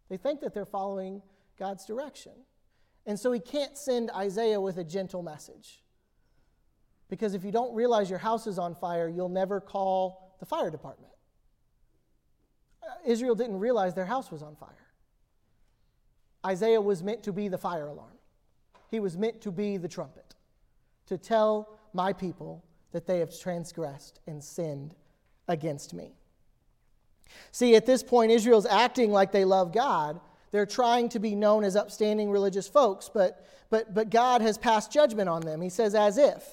They 0.08 0.16
think 0.16 0.40
that 0.40 0.54
they're 0.54 0.66
following 0.66 1.22
God's 1.58 1.86
direction. 1.86 2.32
And 3.06 3.18
so 3.18 3.32
he 3.32 3.40
can't 3.40 3.76
send 3.76 4.10
Isaiah 4.10 4.60
with 4.60 4.78
a 4.78 4.84
gentle 4.84 5.22
message. 5.22 5.82
Because 7.08 7.34
if 7.34 7.44
you 7.44 7.52
don't 7.52 7.74
realize 7.74 8.08
your 8.08 8.18
house 8.18 8.46
is 8.46 8.58
on 8.58 8.74
fire, 8.74 9.08
you'll 9.08 9.28
never 9.28 9.60
call 9.60 10.36
the 10.40 10.46
fire 10.46 10.70
department. 10.70 11.12
Israel 13.04 13.34
didn't 13.34 13.58
realize 13.58 13.94
their 13.94 14.04
house 14.04 14.30
was 14.30 14.42
on 14.42 14.56
fire. 14.56 14.70
Isaiah 16.46 16.80
was 16.80 17.02
meant 17.02 17.22
to 17.22 17.32
be 17.32 17.48
the 17.48 17.58
fire 17.58 17.86
alarm, 17.86 18.18
he 18.90 19.00
was 19.00 19.16
meant 19.16 19.40
to 19.42 19.50
be 19.50 19.76
the 19.76 19.88
trumpet, 19.88 20.34
to 21.06 21.18
tell 21.18 21.78
my 21.92 22.12
people 22.12 22.64
that 22.92 23.06
they 23.06 23.18
have 23.18 23.36
transgressed 23.38 24.20
and 24.26 24.42
sinned 24.42 24.94
against 25.48 25.94
me. 25.94 26.12
See, 27.50 27.74
at 27.74 27.86
this 27.86 28.02
point, 28.02 28.30
Israel's 28.30 28.66
acting 28.66 29.10
like 29.10 29.32
they 29.32 29.44
love 29.44 29.72
God. 29.72 30.20
They're 30.50 30.66
trying 30.66 31.08
to 31.10 31.18
be 31.18 31.34
known 31.34 31.64
as 31.64 31.74
upstanding 31.74 32.30
religious 32.30 32.68
folks, 32.68 33.10
but, 33.12 33.44
but, 33.70 33.92
but 33.92 34.10
God 34.10 34.40
has 34.40 34.56
passed 34.56 34.92
judgment 34.92 35.28
on 35.28 35.40
them. 35.40 35.60
He 35.60 35.68
says, 35.68 35.94
as 35.94 36.16
if. 36.16 36.44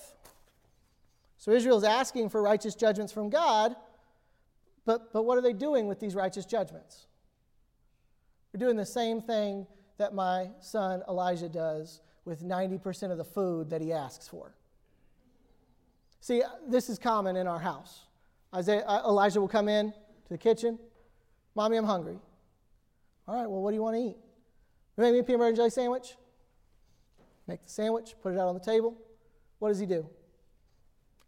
So 1.37 1.51
Israel's 1.51 1.83
asking 1.83 2.29
for 2.29 2.41
righteous 2.41 2.73
judgments 2.75 3.13
from 3.13 3.29
God, 3.29 3.75
but, 4.85 5.13
but 5.13 5.23
what 5.23 5.37
are 5.37 5.41
they 5.41 5.53
doing 5.53 5.87
with 5.87 5.99
these 5.99 6.15
righteous 6.15 6.45
judgments? 6.45 7.07
They're 8.51 8.59
doing 8.59 8.77
the 8.77 8.85
same 8.85 9.21
thing 9.21 9.67
that 9.97 10.13
my 10.13 10.49
son 10.59 11.03
Elijah 11.07 11.49
does 11.49 12.01
with 12.25 12.43
90% 12.43 13.11
of 13.11 13.17
the 13.17 13.23
food 13.23 13.69
that 13.69 13.81
he 13.81 13.93
asks 13.93 14.27
for. 14.27 14.55
See, 16.19 16.43
this 16.67 16.89
is 16.89 16.99
common 16.99 17.35
in 17.35 17.47
our 17.47 17.59
house. 17.59 18.05
Isaiah, 18.53 18.83
uh, 18.85 19.01
Elijah 19.05 19.39
will 19.39 19.47
come 19.47 19.69
in 19.69 19.91
to 19.91 20.29
the 20.29 20.37
kitchen. 20.37 20.77
Mommy, 21.55 21.77
I'm 21.77 21.85
hungry. 21.85 22.19
All 23.27 23.35
right, 23.35 23.49
well, 23.49 23.61
what 23.61 23.71
do 23.71 23.75
you 23.75 23.81
want 23.81 23.95
to 23.95 24.01
eat? 24.01 24.17
Make 24.97 25.13
me 25.13 25.19
a 25.19 25.23
peanut 25.23 25.39
butter 25.39 25.47
and 25.49 25.55
jelly 25.55 25.69
sandwich. 25.69 26.15
Make 27.47 27.63
the 27.63 27.69
sandwich, 27.69 28.13
put 28.21 28.33
it 28.33 28.39
out 28.39 28.47
on 28.47 28.53
the 28.53 28.59
table. 28.59 28.95
What 29.59 29.69
does 29.69 29.79
he 29.79 29.85
do? 29.85 30.07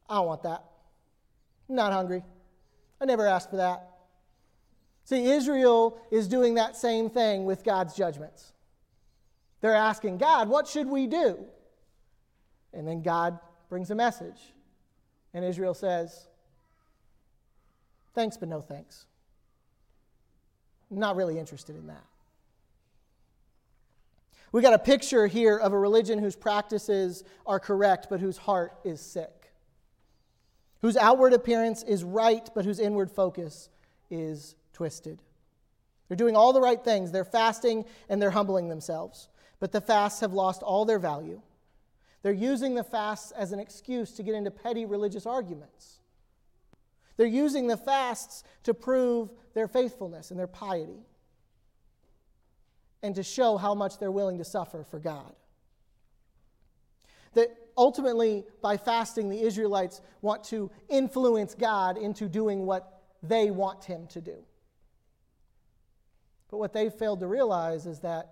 I 0.10 0.16
don't 0.16 0.28
want 0.28 0.44
that. 0.44 0.64
I'm 1.70 1.76
not 1.76 1.92
hungry. 1.94 2.24
I 3.02 3.06
never 3.06 3.28
asked 3.28 3.50
for 3.50 3.58
that. 3.58 3.90
See, 5.06 5.26
Israel 5.26 6.00
is 6.12 6.28
doing 6.28 6.56
that 6.56 6.78
same 6.78 7.10
thing 7.10 7.46
with 7.46 7.64
God's 7.64 7.94
judgments. 7.94 8.54
They're 9.62 9.76
asking 9.76 10.18
God, 10.18 10.50
what 10.50 10.68
should 10.68 10.88
we 10.88 11.08
do? 11.08 11.38
And 12.74 12.88
then 12.88 13.02
God 13.02 13.40
brings 13.70 13.92
a 13.92 13.96
message. 13.96 14.54
And 15.34 15.44
Israel 15.44 15.74
says, 15.74 16.28
thanks, 18.14 18.38
but 18.38 18.50
no 18.50 18.62
thanks. 18.62 19.06
Not 20.90 21.16
really 21.16 21.40
interested 21.40 21.76
in 21.76 21.88
that. 21.88 22.04
We 24.52 24.62
got 24.62 24.74
a 24.74 24.80
picture 24.80 25.26
here 25.26 25.58
of 25.58 25.74
a 25.74 25.80
religion 25.80 26.20
whose 26.20 26.36
practices 26.36 27.24
are 27.46 27.60
correct, 27.60 28.08
but 28.10 28.20
whose 28.20 28.38
heart 28.38 28.74
is 28.84 29.02
sick, 29.02 29.43
whose 30.84 30.96
outward 30.96 31.34
appearance 31.34 31.82
is 31.82 32.04
right, 32.04 32.48
but 32.54 32.66
whose 32.66 32.80
inward 32.80 33.10
focus 33.10 33.70
is 34.12 34.56
twisted. 34.74 35.24
They're 36.08 36.16
doing 36.16 36.36
all 36.36 36.54
the 36.54 36.62
right 36.62 36.84
things. 36.84 37.12
They're 37.12 37.26
fasting 37.26 37.86
and 38.08 38.22
they're 38.22 38.30
humbling 38.30 38.70
themselves 38.70 39.30
but 39.64 39.72
the 39.72 39.80
fasts 39.80 40.20
have 40.20 40.34
lost 40.34 40.62
all 40.62 40.84
their 40.84 41.00
value. 41.00 41.42
They're 42.22 42.34
using 42.34 42.76
the 42.76 42.84
fasts 42.84 43.32
as 43.32 43.54
an 43.54 43.60
excuse 43.60 44.12
to 44.12 44.22
get 44.22 44.36
into 44.36 44.52
petty 44.52 44.84
religious 44.84 45.26
arguments. 45.26 46.02
They're 47.16 47.28
using 47.28 47.68
the 47.68 47.78
fasts 47.78 48.44
to 48.64 48.74
prove 48.74 49.32
their 49.54 49.70
faithfulness 49.70 50.32
and 50.32 50.38
their 50.38 50.48
piety 50.48 51.06
and 53.02 53.16
to 53.16 53.24
show 53.24 53.56
how 53.56 53.74
much 53.74 54.00
they're 54.00 54.12
willing 54.12 54.38
to 54.40 54.44
suffer 54.44 54.84
for 54.84 55.00
God. 55.00 55.34
That 57.34 57.56
ultimately, 57.78 58.44
by 58.62 58.78
fasting, 58.78 59.30
the 59.30 59.42
Israelites 59.42 60.02
want 60.22 60.44
to 60.46 60.72
influence 60.90 61.56
God 61.56 61.98
into 61.98 62.28
doing 62.28 62.66
what 62.66 63.02
they 63.22 63.52
want 63.52 63.84
Him 63.84 64.08
to 64.08 64.22
do. 64.22 64.44
But 66.50 66.58
what 66.58 66.74
they 66.74 66.90
failed 66.90 67.20
to 67.22 67.28
realize 67.28 67.86
is 67.86 68.00
that 68.02 68.32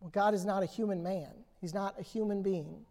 well, 0.00 0.10
God 0.10 0.34
is 0.34 0.44
not 0.44 0.62
a 0.62 0.66
human 0.66 1.02
man, 1.02 1.30
He's 1.60 1.74
not 1.74 1.98
a 1.98 2.02
human 2.02 2.42
being. 2.42 2.84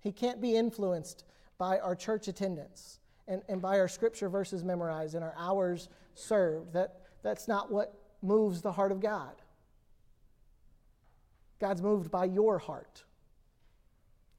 He 0.00 0.12
can't 0.12 0.40
be 0.40 0.56
influenced 0.56 1.24
by 1.58 1.78
our 1.78 1.94
church 1.94 2.26
attendance 2.26 3.00
and, 3.28 3.42
and 3.48 3.60
by 3.60 3.78
our 3.78 3.88
scripture 3.88 4.28
verses 4.28 4.64
memorized 4.64 5.14
and 5.14 5.22
our 5.22 5.34
hours 5.36 5.88
served. 6.14 6.72
That, 6.72 7.02
that's 7.22 7.46
not 7.46 7.70
what 7.70 7.94
moves 8.22 8.62
the 8.62 8.72
heart 8.72 8.92
of 8.92 9.00
God. 9.00 9.34
God's 11.58 11.82
moved 11.82 12.10
by 12.10 12.24
your 12.24 12.58
heart. 12.58 13.04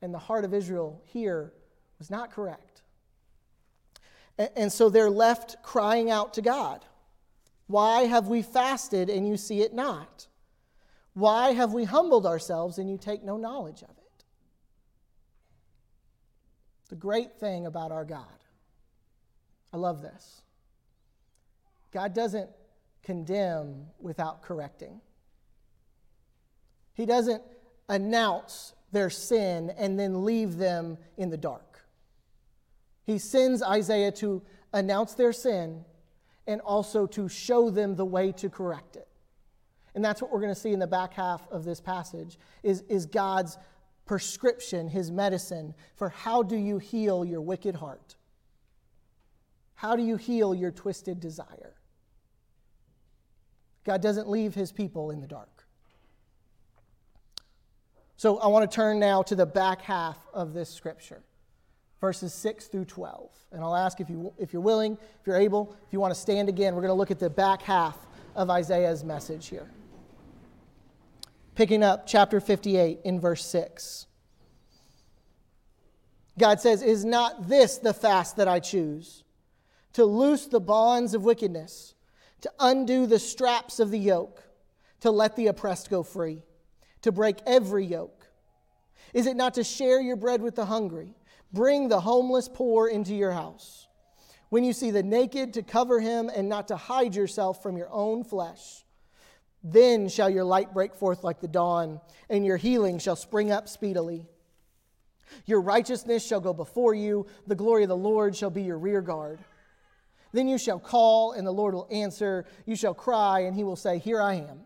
And 0.01 0.13
the 0.13 0.19
heart 0.19 0.45
of 0.45 0.53
Israel 0.53 1.01
here 1.05 1.53
was 1.99 2.09
not 2.09 2.31
correct. 2.31 2.81
And, 4.55 4.71
so 4.71 4.89
they're 4.89 5.09
left 5.09 5.61
crying 5.61 6.09
out 6.09 6.33
to 6.35 6.41
God 6.41 6.83
Why 7.67 8.03
have 8.03 8.27
we 8.27 8.41
fasted 8.41 9.09
and 9.09 9.27
you 9.27 9.37
see 9.37 9.61
it 9.61 9.73
not? 9.73 10.27
Why 11.13 11.51
have 11.51 11.73
we 11.73 11.83
humbled 11.83 12.25
ourselves 12.25 12.77
and 12.77 12.89
you 12.89 12.97
take 12.97 13.23
no 13.23 13.37
knowledge 13.37 13.83
of 13.83 13.89
it? 13.89 14.23
The 16.89 16.95
great 16.95 17.39
thing 17.39 17.65
about 17.65 17.91
our 17.91 18.05
God, 18.05 18.25
I 19.73 19.77
love 19.77 20.01
this. 20.01 20.41
God 21.91 22.13
doesn't 22.13 22.49
condemn 23.03 23.87
without 23.99 24.41
correcting. 24.41 25.01
He 26.93 27.05
doesn't 27.05 27.43
announce 27.89 28.73
their 28.91 29.09
sin 29.09 29.71
and 29.77 29.99
then 29.99 30.25
leave 30.25 30.57
them 30.57 30.97
in 31.17 31.29
the 31.29 31.37
dark. 31.37 31.83
He 33.03 33.17
sends 33.17 33.63
Isaiah 33.63 34.11
to 34.13 34.41
announce 34.73 35.13
their 35.13 35.33
sin 35.33 35.85
and 36.47 36.61
also 36.61 37.07
to 37.07 37.27
show 37.29 37.69
them 37.69 37.95
the 37.95 38.05
way 38.05 38.31
to 38.33 38.49
correct 38.49 38.95
it. 38.95 39.07
And 39.93 40.03
that's 40.03 40.21
what 40.21 40.31
we're 40.31 40.39
going 40.39 40.53
to 40.53 40.59
see 40.59 40.71
in 40.71 40.79
the 40.79 40.87
back 40.87 41.13
half 41.13 41.47
of 41.51 41.65
this 41.65 41.81
passage 41.81 42.37
is, 42.63 42.81
is 42.87 43.05
God's 43.05 43.57
prescription, 44.05 44.87
his 44.87 45.11
medicine 45.11 45.73
for 45.95 46.09
how 46.09 46.43
do 46.43 46.55
you 46.55 46.77
heal 46.77 47.25
your 47.25 47.41
wicked 47.41 47.75
heart? 47.75 48.15
How 49.75 49.95
do 49.95 50.03
you 50.03 50.15
heal 50.17 50.53
your 50.53 50.71
twisted 50.71 51.19
desire? 51.19 51.75
God 53.83 54.01
doesn't 54.01 54.29
leave 54.29 54.53
his 54.53 54.71
people 54.71 55.11
in 55.11 55.21
the 55.21 55.27
dark. 55.27 55.60
So 58.21 58.37
I 58.37 58.45
want 58.49 58.69
to 58.69 58.75
turn 58.75 58.99
now 58.99 59.23
to 59.23 59.35
the 59.35 59.47
back 59.47 59.81
half 59.81 60.15
of 60.31 60.53
this 60.53 60.69
scripture, 60.69 61.23
verses 61.99 62.35
6 62.35 62.67
through 62.67 62.85
12. 62.85 63.31
And 63.51 63.63
I'll 63.63 63.75
ask 63.75 63.99
if, 63.99 64.11
you, 64.11 64.31
if 64.37 64.53
you're 64.53 64.61
willing, 64.61 64.93
if 65.19 65.25
you're 65.25 65.39
able, 65.39 65.75
if 65.87 65.91
you 65.91 65.99
want 65.99 66.13
to 66.13 66.19
stand 66.19 66.47
again, 66.47 66.75
we're 66.75 66.83
going 66.83 66.91
to 66.91 66.93
look 66.99 67.09
at 67.09 67.17
the 67.17 67.31
back 67.31 67.63
half 67.63 67.97
of 68.35 68.51
Isaiah's 68.51 69.03
message 69.03 69.47
here. 69.47 69.71
Picking 71.55 71.81
up 71.81 72.05
chapter 72.05 72.39
58 72.39 72.99
in 73.03 73.19
verse 73.19 73.43
6. 73.43 74.05
God 76.37 76.61
says, 76.61 76.83
Is 76.83 77.03
not 77.03 77.49
this 77.49 77.79
the 77.79 77.91
fast 77.91 78.35
that 78.35 78.47
I 78.47 78.59
choose? 78.59 79.23
To 79.93 80.05
loose 80.05 80.45
the 80.45 80.61
bonds 80.61 81.15
of 81.15 81.23
wickedness, 81.23 81.95
to 82.41 82.51
undo 82.59 83.07
the 83.07 83.17
straps 83.17 83.79
of 83.79 83.89
the 83.89 83.97
yoke, 83.97 84.43
to 84.99 85.09
let 85.09 85.35
the 85.35 85.47
oppressed 85.47 85.89
go 85.89 86.03
free, 86.03 86.43
to 87.01 87.11
break 87.11 87.37
every 87.45 87.85
yoke. 87.85 88.27
Is 89.13 89.25
it 89.25 89.35
not 89.35 89.55
to 89.55 89.63
share 89.63 89.99
your 89.99 90.15
bread 90.15 90.41
with 90.41 90.55
the 90.55 90.65
hungry, 90.65 91.13
bring 91.51 91.89
the 91.89 91.99
homeless 91.99 92.47
poor 92.47 92.87
into 92.87 93.13
your 93.13 93.31
house? 93.31 93.87
When 94.49 94.63
you 94.63 94.73
see 94.73 94.91
the 94.91 95.03
naked, 95.03 95.53
to 95.53 95.63
cover 95.63 95.99
him 95.99 96.29
and 96.33 96.49
not 96.49 96.67
to 96.69 96.75
hide 96.75 97.15
yourself 97.15 97.63
from 97.63 97.77
your 97.77 97.89
own 97.89 98.23
flesh. 98.23 98.83
Then 99.63 100.09
shall 100.09 100.29
your 100.29 100.43
light 100.43 100.73
break 100.73 100.95
forth 100.95 101.23
like 101.23 101.39
the 101.39 101.47
dawn, 101.47 102.01
and 102.29 102.45
your 102.45 102.57
healing 102.57 102.99
shall 102.99 103.15
spring 103.15 103.51
up 103.51 103.69
speedily. 103.69 104.25
Your 105.45 105.61
righteousness 105.61 106.25
shall 106.25 106.41
go 106.41 106.53
before 106.53 106.93
you, 106.93 107.27
the 107.47 107.55
glory 107.55 107.83
of 107.83 107.89
the 107.89 107.95
Lord 107.95 108.35
shall 108.35 108.49
be 108.49 108.63
your 108.63 108.77
rear 108.77 109.01
guard. 109.01 109.39
Then 110.33 110.47
you 110.47 110.57
shall 110.57 110.79
call, 110.79 111.33
and 111.33 111.45
the 111.45 111.51
Lord 111.51 111.73
will 111.73 111.87
answer. 111.91 112.45
You 112.65 112.75
shall 112.75 112.93
cry, 112.93 113.41
and 113.41 113.55
he 113.55 113.63
will 113.63 113.75
say, 113.75 113.99
Here 113.99 114.21
I 114.21 114.35
am. 114.35 114.61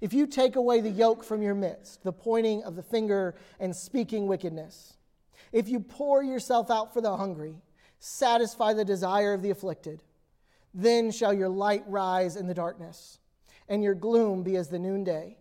If 0.00 0.12
you 0.12 0.26
take 0.26 0.56
away 0.56 0.80
the 0.80 0.90
yoke 0.90 1.24
from 1.24 1.42
your 1.42 1.54
midst, 1.54 2.04
the 2.04 2.12
pointing 2.12 2.62
of 2.64 2.76
the 2.76 2.82
finger 2.82 3.34
and 3.58 3.74
speaking 3.74 4.26
wickedness, 4.26 4.96
if 5.52 5.68
you 5.68 5.80
pour 5.80 6.22
yourself 6.22 6.70
out 6.70 6.92
for 6.92 7.00
the 7.00 7.16
hungry, 7.16 7.56
satisfy 7.98 8.72
the 8.72 8.84
desire 8.84 9.32
of 9.32 9.42
the 9.42 9.50
afflicted, 9.50 10.02
then 10.74 11.10
shall 11.10 11.32
your 11.32 11.48
light 11.48 11.82
rise 11.86 12.36
in 12.36 12.46
the 12.46 12.54
darkness, 12.54 13.18
and 13.68 13.82
your 13.82 13.94
gloom 13.94 14.42
be 14.42 14.56
as 14.56 14.68
the 14.68 14.78
noonday. 14.78 15.36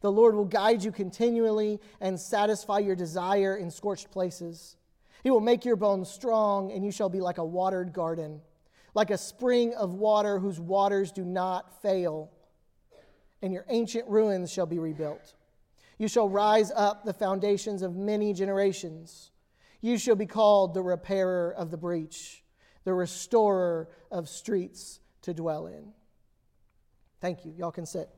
The 0.00 0.12
Lord 0.12 0.34
will 0.34 0.44
guide 0.44 0.82
you 0.82 0.92
continually 0.92 1.80
and 2.00 2.18
satisfy 2.18 2.78
your 2.78 2.96
desire 2.96 3.56
in 3.56 3.70
scorched 3.70 4.10
places. 4.10 4.76
He 5.22 5.30
will 5.30 5.40
make 5.40 5.64
your 5.64 5.76
bones 5.76 6.08
strong, 6.08 6.70
and 6.72 6.84
you 6.84 6.92
shall 6.92 7.08
be 7.08 7.20
like 7.20 7.38
a 7.38 7.44
watered 7.44 7.92
garden, 7.92 8.40
like 8.94 9.10
a 9.10 9.18
spring 9.18 9.74
of 9.74 9.94
water 9.94 10.38
whose 10.38 10.60
waters 10.60 11.12
do 11.12 11.24
not 11.24 11.82
fail. 11.82 12.30
And 13.42 13.52
your 13.52 13.64
ancient 13.68 14.08
ruins 14.08 14.52
shall 14.52 14.66
be 14.66 14.78
rebuilt. 14.78 15.34
You 15.98 16.08
shall 16.08 16.28
rise 16.28 16.70
up 16.74 17.04
the 17.04 17.12
foundations 17.12 17.82
of 17.82 17.96
many 17.96 18.32
generations. 18.32 19.30
You 19.80 19.98
shall 19.98 20.16
be 20.16 20.26
called 20.26 20.74
the 20.74 20.82
repairer 20.82 21.52
of 21.52 21.70
the 21.70 21.76
breach, 21.76 22.42
the 22.84 22.94
restorer 22.94 23.88
of 24.10 24.28
streets 24.28 25.00
to 25.22 25.34
dwell 25.34 25.66
in. 25.66 25.92
Thank 27.20 27.44
you. 27.44 27.54
Y'all 27.56 27.72
can 27.72 27.86
sit. 27.86 28.08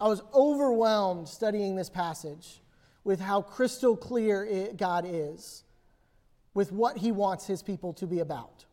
I 0.00 0.08
was 0.08 0.22
overwhelmed 0.34 1.28
studying 1.28 1.76
this 1.76 1.88
passage 1.88 2.60
with 3.04 3.20
how 3.20 3.42
crystal 3.42 3.96
clear 3.96 4.44
it, 4.44 4.76
God 4.76 5.04
is 5.06 5.64
with 6.54 6.72
what 6.72 6.98
he 6.98 7.10
wants 7.12 7.46
his 7.46 7.62
people 7.62 7.92
to 7.94 8.06
be 8.06 8.20
about, 8.20 8.64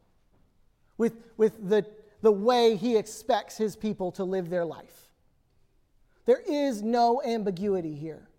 with, 1.01 1.15
with 1.36 1.67
the, 1.67 1.84
the 2.22 2.31
way 2.31 2.75
he 2.75 2.96
expects 2.96 3.58
his 3.58 3.75
people 3.75 4.12
to 4.12 4.24
live 4.24 4.51
their 4.51 4.63
life. 4.63 5.10
There 6.27 6.43
is 6.48 6.84
no 6.84 7.24
ambiguity 7.24 7.95
here. 7.95 8.30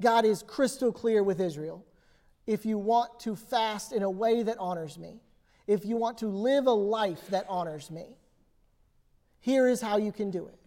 God 0.00 0.24
is 0.24 0.44
crystal 0.44 0.92
clear 0.92 1.24
with 1.24 1.40
Israel. 1.40 1.84
If 2.46 2.64
you 2.64 2.78
want 2.78 3.18
to 3.20 3.34
fast 3.34 3.92
in 3.92 4.04
a 4.04 4.10
way 4.10 4.44
that 4.44 4.56
honors 4.60 4.96
me, 4.96 5.20
if 5.66 5.84
you 5.84 5.96
want 5.96 6.18
to 6.18 6.28
live 6.28 6.68
a 6.68 6.72
life 6.72 7.26
that 7.30 7.44
honors 7.48 7.90
me, 7.90 8.06
here 9.40 9.66
is 9.66 9.80
how 9.80 9.96
you 9.96 10.12
can 10.12 10.30
do 10.30 10.46
it. 10.46 10.58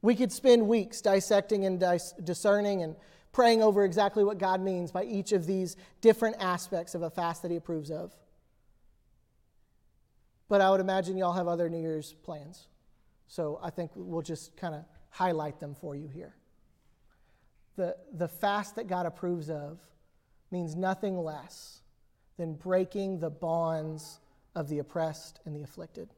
We 0.00 0.14
could 0.14 0.32
spend 0.32 0.66
weeks 0.66 1.02
dissecting 1.02 1.66
and 1.66 1.78
dis- 1.78 2.14
discerning 2.24 2.82
and 2.82 2.96
praying 3.32 3.62
over 3.62 3.84
exactly 3.84 4.24
what 4.24 4.38
God 4.38 4.60
means 4.60 4.90
by 4.90 5.04
each 5.04 5.32
of 5.32 5.46
these 5.46 5.76
different 6.00 6.36
aspects 6.40 6.94
of 6.94 7.02
a 7.02 7.10
fast 7.10 7.42
that 7.42 7.50
He 7.50 7.56
approves 7.56 7.90
of. 7.90 8.14
But 10.48 10.60
I 10.60 10.70
would 10.70 10.80
imagine 10.80 11.16
y'all 11.16 11.32
have 11.32 11.48
other 11.48 11.68
New 11.68 11.80
Year's 11.80 12.14
plans. 12.22 12.68
So 13.26 13.60
I 13.62 13.70
think 13.70 13.90
we'll 13.94 14.22
just 14.22 14.56
kind 14.56 14.74
of 14.74 14.84
highlight 15.10 15.60
them 15.60 15.74
for 15.74 15.94
you 15.94 16.08
here. 16.08 16.34
The, 17.76 17.96
the 18.12 18.28
fast 18.28 18.76
that 18.76 18.88
God 18.88 19.06
approves 19.06 19.50
of 19.50 19.78
means 20.50 20.74
nothing 20.74 21.16
less 21.18 21.82
than 22.38 22.54
breaking 22.54 23.20
the 23.20 23.30
bonds 23.30 24.20
of 24.54 24.68
the 24.68 24.78
oppressed 24.78 25.40
and 25.44 25.54
the 25.54 25.62
afflicted. 25.62 26.08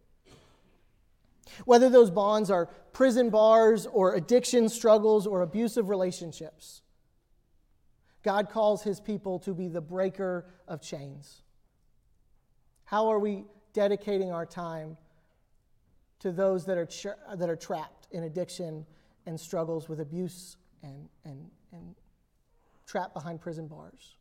Whether 1.64 1.90
those 1.90 2.11
bonds 2.11 2.51
are 2.51 2.66
prison 2.92 3.31
bars 3.31 3.87
or 3.87 4.14
addiction 4.14 4.68
struggles 4.68 5.27
or 5.27 5.42
abusive 5.42 5.88
relationships, 5.88 6.83
God 8.22 8.50
calls 8.50 8.83
his 8.83 9.00
people 9.00 9.38
to 9.40 9.54
be 9.54 9.68
the 9.68 9.80
breaker 9.80 10.46
of 10.68 10.80
chains. 10.80 11.42
How 12.85 13.09
are 13.09 13.18
we 13.18 13.44
dedicating 13.72 14.30
our 14.30 14.44
time 14.44 14.96
to 16.20 16.33
those 16.33 16.66
that 16.66 16.76
are, 16.76 16.87
tra- 16.87 17.16
that 17.35 17.48
are 17.48 17.56
trapped 17.56 18.09
in 18.11 18.24
addiction 18.24 18.85
and 19.26 19.38
struggles 19.38 19.88
with 19.88 20.00
abuse 20.00 20.56
and, 20.83 21.09
and, 21.24 21.50
and 21.72 21.94
trapped 22.87 23.14
behind 23.14 23.40
prison 23.40 23.68
bars? 23.68 24.16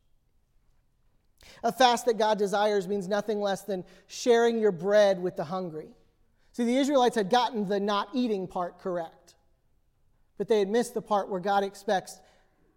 A 1.62 1.72
fast 1.72 2.06
that 2.06 2.18
God 2.18 2.38
desires 2.38 2.86
means 2.86 3.08
nothing 3.08 3.40
less 3.40 3.62
than 3.62 3.84
sharing 4.06 4.58
your 4.58 4.72
bread 4.72 5.20
with 5.20 5.36
the 5.36 5.44
hungry 5.44 5.94
See, 6.52 6.64
the 6.64 6.76
Israelites 6.76 7.16
had 7.16 7.30
gotten 7.30 7.68
the 7.68 7.78
not 7.78 8.08
eating 8.12 8.46
part 8.46 8.78
correct, 8.78 9.34
but 10.36 10.48
they 10.48 10.58
had 10.58 10.68
missed 10.68 10.94
the 10.94 11.02
part 11.02 11.28
where 11.28 11.40
God 11.40 11.62
expects 11.62 12.18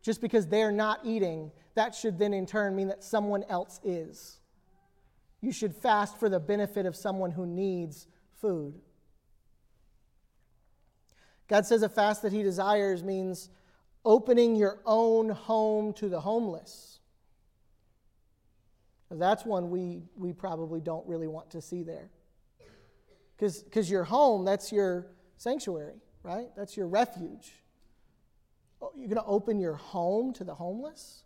just 0.04 0.22
because 0.22 0.48
they're 0.48 0.72
not 0.72 1.00
eating, 1.04 1.52
that 1.76 1.96
should 1.96 2.20
then 2.20 2.34
in 2.34 2.46
turn 2.46 2.76
mean 2.76 2.90
that 2.90 3.04
someone 3.04 3.44
else 3.50 3.80
is. 3.84 4.40
You 5.42 5.52
should 5.52 5.76
fast 5.76 6.20
for 6.20 6.30
the 6.30 6.40
benefit 6.40 6.86
of 6.86 6.96
someone 6.96 7.32
who 7.32 7.48
needs 7.48 8.08
food. 8.40 8.76
God 11.48 11.66
says 11.66 11.82
a 11.82 11.90
fast 11.90 12.22
that 12.22 12.34
He 12.34 12.44
desires 12.44 13.04
means 13.04 13.50
opening 14.06 14.56
your 14.56 14.80
own 14.86 15.30
home 15.30 15.94
to 15.94 16.10
the 16.10 16.20
homeless. 16.20 17.00
That's 19.10 19.46
one 19.46 19.70
we, 19.70 20.04
we 20.16 20.34
probably 20.34 20.82
don't 20.82 21.08
really 21.08 21.28
want 21.28 21.52
to 21.52 21.62
see 21.62 21.84
there. 21.84 22.10
Because 23.38 23.90
your 23.90 24.04
home, 24.04 24.44
that's 24.44 24.72
your 24.72 25.08
sanctuary, 25.38 26.02
right? 26.24 26.48
That's 26.58 26.76
your 26.76 26.88
refuge. 26.88 27.54
Oh, 28.84 28.92
you're 28.98 29.08
going 29.08 29.16
to 29.22 29.26
open 29.26 29.60
your 29.60 29.76
home 29.76 30.34
to 30.34 30.44
the 30.44 30.54
homeless? 30.54 31.24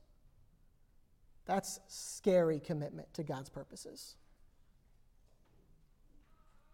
That's 1.48 1.80
scary 1.88 2.60
commitment 2.60 3.12
to 3.16 3.24
God's 3.24 3.50
purposes. 3.50 4.16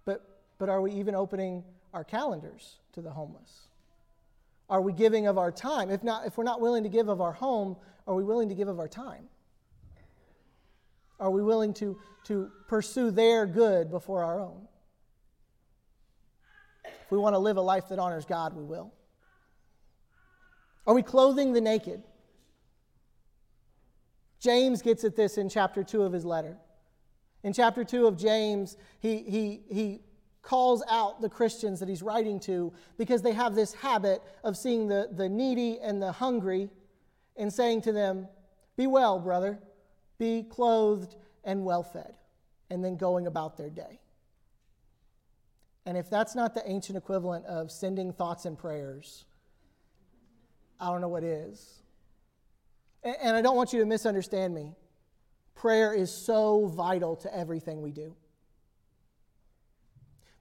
But, 0.04 0.42
but 0.58 0.68
are 0.68 0.82
we 0.82 0.92
even 0.92 1.16
opening 1.16 1.64
our 1.94 2.04
calendars 2.04 2.80
to 2.94 3.02
the 3.02 3.12
homeless? 3.12 3.70
Are 4.70 4.82
we 4.82 4.92
giving 4.92 5.26
of 5.28 5.38
our 5.38 5.54
time? 5.54 5.90
If, 5.90 6.04
not, 6.04 6.28
if 6.28 6.38
we're 6.38 6.44
not 6.44 6.60
willing 6.60 6.84
to 6.84 6.90
give 6.90 7.08
of 7.08 7.22
our 7.22 7.32
home, 7.32 7.78
are 8.06 8.16
we 8.16 8.26
willing 8.26 8.50
to 8.50 8.56
give 8.56 8.68
of 8.68 8.80
our 8.80 8.90
time? 8.90 9.30
Are 11.18 11.32
we 11.32 11.42
willing 11.42 11.74
to, 11.76 11.98
to 12.26 12.52
pursue 12.68 13.10
their 13.10 13.46
good 13.46 13.90
before 13.90 14.22
our 14.22 14.42
own? 14.42 14.68
If 16.84 17.10
we 17.10 17.18
want 17.18 17.36
to 17.36 17.40
live 17.40 17.56
a 17.56 17.62
life 17.62 17.88
that 17.88 18.00
honors 18.00 18.26
God, 18.26 18.54
we 18.54 18.64
will. 18.64 18.92
Are 20.86 20.94
we 20.94 21.02
clothing 21.02 21.54
the 21.54 21.62
naked? 21.62 22.04
James 24.40 24.82
gets 24.82 25.04
at 25.04 25.16
this 25.16 25.38
in 25.38 25.48
chapter 25.48 25.84
2 25.84 26.04
of 26.04 26.12
his 26.12 26.26
letter. 26.26 26.58
In 27.44 27.54
chapter 27.54 27.84
2 27.84 28.08
of 28.08 28.18
James, 28.18 28.78
he, 29.00 29.20
he, 29.20 29.62
he 29.72 30.02
calls 30.42 30.84
out 30.90 31.22
the 31.22 31.30
Christians 31.30 31.80
that 31.80 31.88
he's 31.88 32.02
writing 32.04 32.40
to 32.42 32.74
because 32.98 33.22
they 33.22 33.32
have 33.32 33.56
this 33.56 33.74
habit 33.74 34.22
of 34.44 34.58
seeing 34.58 34.88
the, 34.88 35.10
the 35.12 35.30
needy 35.30 35.80
and 35.80 36.02
the 36.02 36.12
hungry 36.12 36.70
and 37.38 37.52
saying 37.52 37.82
to 37.82 37.94
them, 37.94 38.28
Be 38.76 38.86
well, 38.86 39.20
brother, 39.20 39.60
be 40.18 40.44
clothed 40.44 41.16
and 41.44 41.64
well 41.64 41.84
fed, 41.84 42.16
and 42.70 42.84
then 42.84 42.98
going 42.98 43.28
about 43.28 43.58
their 43.58 43.70
day. 43.70 44.00
And 45.86 45.98
if 45.98 46.10
that's 46.10 46.36
not 46.36 46.54
the 46.54 46.70
ancient 46.70 46.98
equivalent 46.98 47.46
of 47.46 47.72
sending 47.72 48.14
thoughts 48.14 48.46
and 48.46 48.58
prayers, 48.58 49.26
I 50.80 50.88
don't 50.88 51.02
know 51.02 51.08
what 51.08 51.24
is. 51.24 51.82
And 53.04 53.36
I 53.36 53.42
don't 53.42 53.56
want 53.56 53.74
you 53.74 53.80
to 53.80 53.86
misunderstand 53.86 54.54
me. 54.54 54.76
Prayer 55.56 55.94
is 55.94 56.12
so 56.12 56.68
vital 56.68 57.16
to 57.18 57.36
everything 57.36 57.82
we 57.82 57.92
do. 57.92 58.16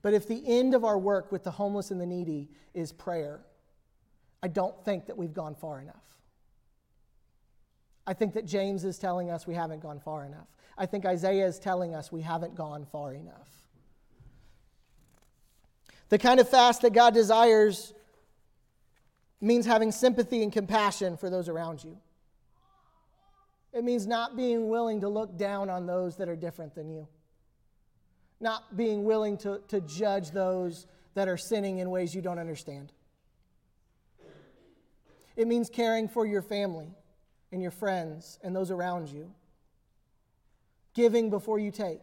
But 0.01 0.14
if 0.14 0.27
the 0.27 0.42
end 0.47 0.75
of 0.75 0.85
our 0.85 0.99
work 0.99 1.31
with 1.31 1.45
the 1.45 1.51
homeless 1.51 1.90
and 1.90 2.01
the 2.01 2.07
needy 2.07 2.51
is 2.75 2.92
prayer, 2.92 3.40
I 4.42 4.49
don't 4.49 4.85
think 4.85 5.07
that 5.07 5.16
we've 5.16 5.33
gone 5.33 5.55
far 5.55 5.81
enough. 5.81 6.18
I 8.07 8.14
think 8.14 8.35
that 8.35 8.45
James 8.45 8.85
is 8.85 8.99
telling 8.99 9.31
us 9.31 9.47
we 9.47 9.55
haven't 9.55 9.81
gone 9.81 10.01
far 10.01 10.25
enough. 10.25 10.49
I 10.77 10.87
think 10.87 11.07
Isaiah 11.07 11.47
is 11.47 11.61
telling 11.61 11.95
us 11.95 12.11
we 12.11 12.23
haven't 12.23 12.57
gone 12.57 12.85
far 12.90 13.14
enough. 13.14 13.49
The 16.09 16.18
kind 16.18 16.40
of 16.40 16.49
fast 16.49 16.83
that 16.83 16.92
God 16.92 17.14
desires 17.14 17.95
means 19.43 19.67
having 19.67 19.91
sympathy 19.91 20.43
and 20.43 20.53
compassion 20.53 21.17
for 21.17 21.29
those 21.29 21.49
around 21.49 21.83
you. 21.83 21.99
It 23.73 23.85
means 23.85 24.07
not 24.07 24.37
being 24.37 24.69
willing 24.69 25.01
to 25.01 25.09
look 25.09 25.37
down 25.37 25.69
on 25.69 25.87
those 25.87 26.17
that 26.17 26.29
are 26.29 26.37
different 26.37 26.75
than 26.75 26.91
you, 26.91 27.09
not 28.41 28.77
being 28.77 29.05
willing 29.05 29.37
to, 29.39 29.61
to 29.69 29.81
judge 29.81 30.31
those 30.31 30.87
that 31.15 31.29
are 31.29 31.37
sinning 31.37 31.79
in 31.79 31.91
ways 31.91 32.15
you 32.15 32.23
don't 32.23 32.39
understand. 32.39 32.93
It 35.37 35.49
means 35.49 35.71
caring 35.71 36.09
for 36.09 36.27
your 36.27 36.43
family 36.43 36.89
and 37.51 37.63
your 37.63 37.71
friends 37.71 38.39
and 38.43 38.55
those 38.55 38.71
around 38.71 39.09
you, 39.09 39.33
giving 40.95 41.31
before 41.31 41.59
you 41.59 41.71
take, 41.71 42.03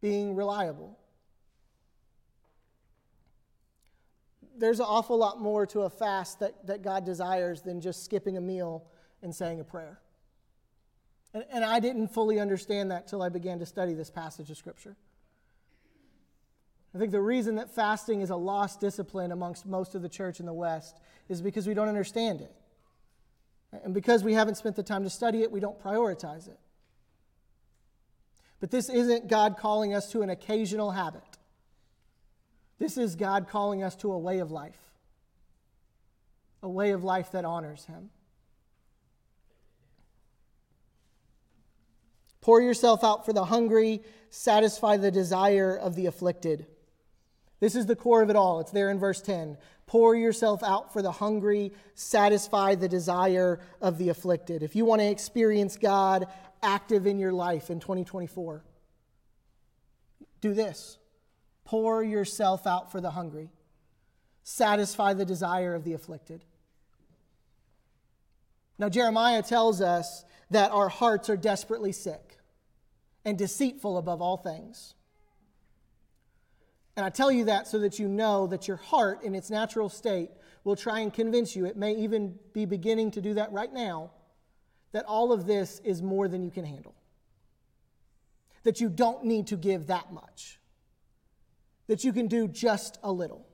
being 0.00 0.36
reliable. 0.36 0.96
There's 4.58 4.80
an 4.80 4.86
awful 4.88 5.18
lot 5.18 5.40
more 5.40 5.66
to 5.66 5.80
a 5.82 5.90
fast 5.90 6.40
that, 6.40 6.66
that 6.66 6.82
God 6.82 7.04
desires 7.04 7.62
than 7.62 7.80
just 7.80 8.04
skipping 8.04 8.36
a 8.36 8.40
meal 8.40 8.84
and 9.22 9.34
saying 9.34 9.60
a 9.60 9.64
prayer. 9.64 10.00
And, 11.34 11.44
and 11.52 11.64
I 11.64 11.80
didn't 11.80 12.08
fully 12.08 12.40
understand 12.40 12.90
that 12.90 13.08
till 13.08 13.22
I 13.22 13.28
began 13.28 13.58
to 13.58 13.66
study 13.66 13.94
this 13.94 14.10
passage 14.10 14.50
of 14.50 14.56
Scripture. 14.56 14.96
I 16.94 16.98
think 16.98 17.12
the 17.12 17.20
reason 17.20 17.56
that 17.56 17.74
fasting 17.74 18.22
is 18.22 18.30
a 18.30 18.36
lost 18.36 18.80
discipline 18.80 19.30
amongst 19.30 19.66
most 19.66 19.94
of 19.94 20.00
the 20.00 20.08
church 20.08 20.40
in 20.40 20.46
the 20.46 20.54
West 20.54 20.98
is 21.28 21.42
because 21.42 21.66
we 21.66 21.74
don't 21.74 21.88
understand 21.88 22.40
it. 22.40 22.54
And 23.84 23.92
because 23.92 24.24
we 24.24 24.32
haven't 24.32 24.54
spent 24.56 24.76
the 24.76 24.82
time 24.82 25.04
to 25.04 25.10
study 25.10 25.42
it, 25.42 25.52
we 25.52 25.60
don't 25.60 25.78
prioritize 25.78 26.48
it. 26.48 26.58
But 28.60 28.70
this 28.70 28.88
isn't 28.88 29.28
God 29.28 29.58
calling 29.58 29.94
us 29.94 30.10
to 30.12 30.22
an 30.22 30.30
occasional 30.30 30.90
habit. 30.90 31.35
This 32.78 32.98
is 32.98 33.16
God 33.16 33.48
calling 33.48 33.82
us 33.82 33.96
to 33.96 34.12
a 34.12 34.18
way 34.18 34.38
of 34.38 34.50
life, 34.50 34.78
a 36.62 36.68
way 36.68 36.90
of 36.90 37.04
life 37.04 37.32
that 37.32 37.44
honors 37.44 37.84
Him. 37.86 38.10
Pour 42.40 42.60
yourself 42.60 43.02
out 43.02 43.24
for 43.24 43.32
the 43.32 43.46
hungry, 43.46 44.02
satisfy 44.30 44.96
the 44.96 45.10
desire 45.10 45.76
of 45.76 45.96
the 45.96 46.06
afflicted. 46.06 46.66
This 47.58 47.74
is 47.74 47.86
the 47.86 47.96
core 47.96 48.22
of 48.22 48.30
it 48.30 48.36
all. 48.36 48.60
It's 48.60 48.70
there 48.70 48.90
in 48.90 48.98
verse 48.98 49.20
10. 49.20 49.56
Pour 49.86 50.14
yourself 50.14 50.62
out 50.62 50.92
for 50.92 51.00
the 51.00 51.12
hungry, 51.12 51.72
satisfy 51.94 52.74
the 52.74 52.88
desire 52.88 53.60
of 53.80 53.98
the 53.98 54.10
afflicted. 54.10 54.62
If 54.62 54.76
you 54.76 54.84
want 54.84 55.00
to 55.00 55.08
experience 55.08 55.76
God 55.76 56.26
active 56.62 57.06
in 57.06 57.18
your 57.18 57.32
life 57.32 57.70
in 57.70 57.80
2024, 57.80 58.62
do 60.40 60.54
this 60.54 60.98
pour 61.66 62.02
yourself 62.02 62.66
out 62.66 62.90
for 62.90 63.00
the 63.00 63.10
hungry, 63.10 63.50
satisfy 64.42 65.12
the 65.12 65.26
desire 65.26 65.74
of 65.74 65.84
the 65.84 65.92
afflicted. 65.92 66.44
Now, 68.78 68.88
Jeremiah 68.88 69.42
tells 69.42 69.80
us 69.80 70.24
that 70.50 70.70
our 70.70 70.88
hearts 70.88 71.28
are 71.28 71.36
desperately 71.36 71.92
sick 71.92 72.38
and 73.24 73.36
deceitful 73.36 73.98
above 73.98 74.22
all 74.22 74.36
things. 74.36 74.94
And 76.96 77.04
I 77.04 77.10
tell 77.10 77.30
you 77.30 77.46
that 77.46 77.66
so 77.66 77.80
that 77.80 77.98
you 77.98 78.08
know 78.08 78.46
that 78.46 78.68
your 78.68 78.76
heart, 78.76 79.22
in 79.22 79.34
its 79.34 79.50
natural 79.50 79.88
state, 79.88 80.30
will 80.64 80.76
try 80.76 81.00
and 81.00 81.12
convince 81.12 81.56
you, 81.56 81.66
it 81.66 81.76
may 81.76 81.94
even 81.96 82.38
be 82.52 82.64
beginning 82.64 83.10
to 83.12 83.20
do 83.20 83.34
that 83.34 83.52
right 83.52 83.72
now, 83.72 84.12
that 84.92 85.04
all 85.04 85.32
of 85.32 85.46
this 85.46 85.80
is 85.84 86.00
more 86.00 86.28
than 86.28 86.42
you 86.42 86.50
can 86.50 86.64
handle. 86.64 86.94
That 88.62 88.80
you 88.80 88.88
don't 88.88 89.24
need 89.24 89.48
to 89.48 89.56
give 89.56 89.88
that 89.88 90.12
much. 90.12 90.60
That 91.86 92.04
you 92.04 92.12
can 92.12 92.26
do 92.26 92.48
just 92.48 92.98
a 93.02 93.12
little. 93.12 93.46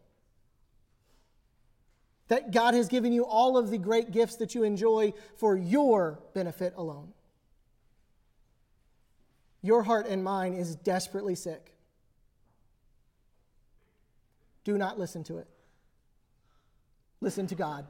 That 2.28 2.50
God 2.50 2.74
has 2.74 2.88
given 2.88 3.12
you 3.12 3.24
all 3.24 3.58
of 3.58 3.70
the 3.70 3.78
great 3.78 4.10
gifts 4.10 4.36
that 4.36 4.54
you 4.54 4.62
enjoy 4.62 5.12
for 5.36 5.56
your 5.56 6.20
benefit 6.34 6.72
alone. 6.76 7.12
Your 9.60 9.82
heart 9.82 10.06
and 10.06 10.24
mine 10.24 10.54
is 10.54 10.74
desperately 10.74 11.34
sick. 11.34 11.74
Do 14.64 14.78
not 14.78 14.98
listen 14.98 15.24
to 15.24 15.38
it. 15.38 15.48
Listen 17.20 17.46
to 17.48 17.54
God. 17.54 17.86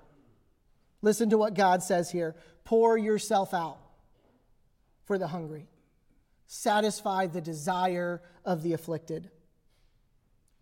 Listen 1.01 1.31
to 1.31 1.39
what 1.39 1.55
God 1.55 1.83
says 1.83 2.11
here. 2.11 2.37
Pour 2.65 2.97
yourself 2.97 3.53
out 3.55 3.79
for 5.05 5.19
the 5.19 5.27
hungry, 5.27 5.67
satisfy 6.47 7.27
the 7.27 7.41
desire 7.41 8.23
of 8.45 8.63
the 8.63 8.73
afflicted. 8.73 9.31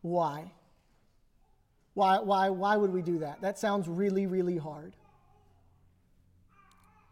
Why? 0.02 0.52
Why, 1.94 2.20
why, 2.20 2.50
why 2.50 2.76
would 2.76 2.92
we 2.92 3.02
do 3.02 3.18
that? 3.18 3.40
That 3.42 3.58
sounds 3.58 3.88
really, 3.88 4.26
really 4.26 4.56
hard. 4.56 4.94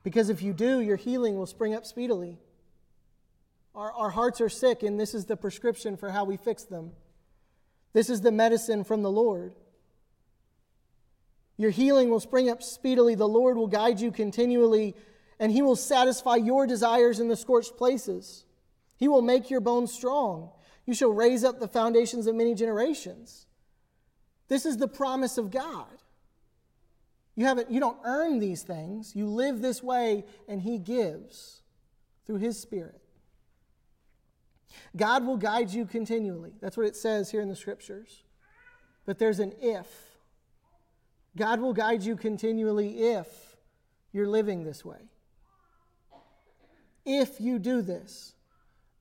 Because 0.03 0.31
if 0.31 0.43
you 0.43 0.53
do, 0.53 0.81
your 0.81 0.97
healing 0.97 1.37
will 1.37 1.47
spring 1.47 1.75
up 1.75 1.85
speedily. 1.85 2.39
Our, 3.75 3.93
our 3.93 4.11
hearts 4.11 4.41
are 4.41 4.49
sick, 4.49 4.83
and 4.83 4.99
this 4.99 5.15
is 5.15 5.27
the 5.27 5.37
prescription 5.37 5.97
for 5.97 6.11
how 6.11 6.25
we 6.25 6.37
fix 6.37 6.65
them. 6.65 6.93
This 7.93 8.09
is 8.09 8.21
the 8.21 8.33
medicine 8.33 8.85
from 8.85 9.03
the 9.03 9.11
Lord. 9.11 9.55
Your 11.57 11.71
healing 11.71 12.09
will 12.09 12.21
spring 12.21 12.49
up 12.49 12.63
speedily. 12.63 13.17
The 13.17 13.29
Lord 13.29 13.57
will 13.57 13.67
guide 13.67 14.01
you 14.01 14.13
continually, 14.13 14.95
and 15.39 15.51
He 15.51 15.61
will 15.61 15.77
satisfy 15.77 16.37
your 16.37 16.67
desires 16.67 17.21
in 17.21 17.29
the 17.29 17.37
scorched 17.37 17.77
places. 17.77 18.45
He 18.97 19.09
will 19.09 19.23
make 19.23 19.51
your 19.51 19.61
bones 19.61 19.93
strong. 19.93 20.51
You 20.89 20.95
shall 20.95 21.11
raise 21.11 21.45
up 21.45 21.61
the 21.61 21.69
foundations 21.69 22.27
of 22.27 22.35
many 22.35 22.55
generations. 22.55 23.45
This 24.49 24.65
is 24.65 24.79
the 24.79 24.89
promise 24.89 25.37
of 25.37 25.51
God. 25.51 25.99
You, 27.37 27.45
haven't, 27.45 27.71
you 27.71 27.79
don't 27.79 27.99
earn 28.07 28.39
these 28.39 28.63
things. 28.63 29.15
You 29.15 29.27
live 29.27 29.61
this 29.61 29.83
way, 29.83 30.25
and 30.49 30.63
He 30.63 30.79
gives 30.79 31.61
through 32.25 32.39
His 32.39 32.59
Spirit. 32.59 33.03
God 34.97 35.27
will 35.27 35.37
guide 35.37 35.69
you 35.69 35.85
continually. 35.85 36.55
That's 36.63 36.79
what 36.79 36.87
it 36.87 36.97
says 36.97 37.31
here 37.31 37.43
in 37.43 37.51
the 37.51 37.55
scriptures. 37.55 38.23
But 39.05 39.19
there's 39.19 39.41
an 39.41 39.53
if. 39.61 39.89
God 41.37 41.61
will 41.61 41.75
guide 41.75 42.03
you 42.03 42.17
continually 42.17 42.99
if 42.99 43.29
you're 44.11 44.27
living 44.27 44.65
this 44.65 44.87
way. 44.87 45.11
If 47.05 47.43
you 47.43 47.59
do 47.59 47.83
this, 47.83 48.33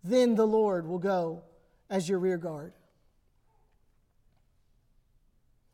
then 0.03 0.35
the 0.35 0.45
Lord 0.45 0.85
will 0.85 0.99
go 0.99 1.43
as 1.89 2.07
your 2.07 2.19
rear 2.19 2.37
guard. 2.37 2.73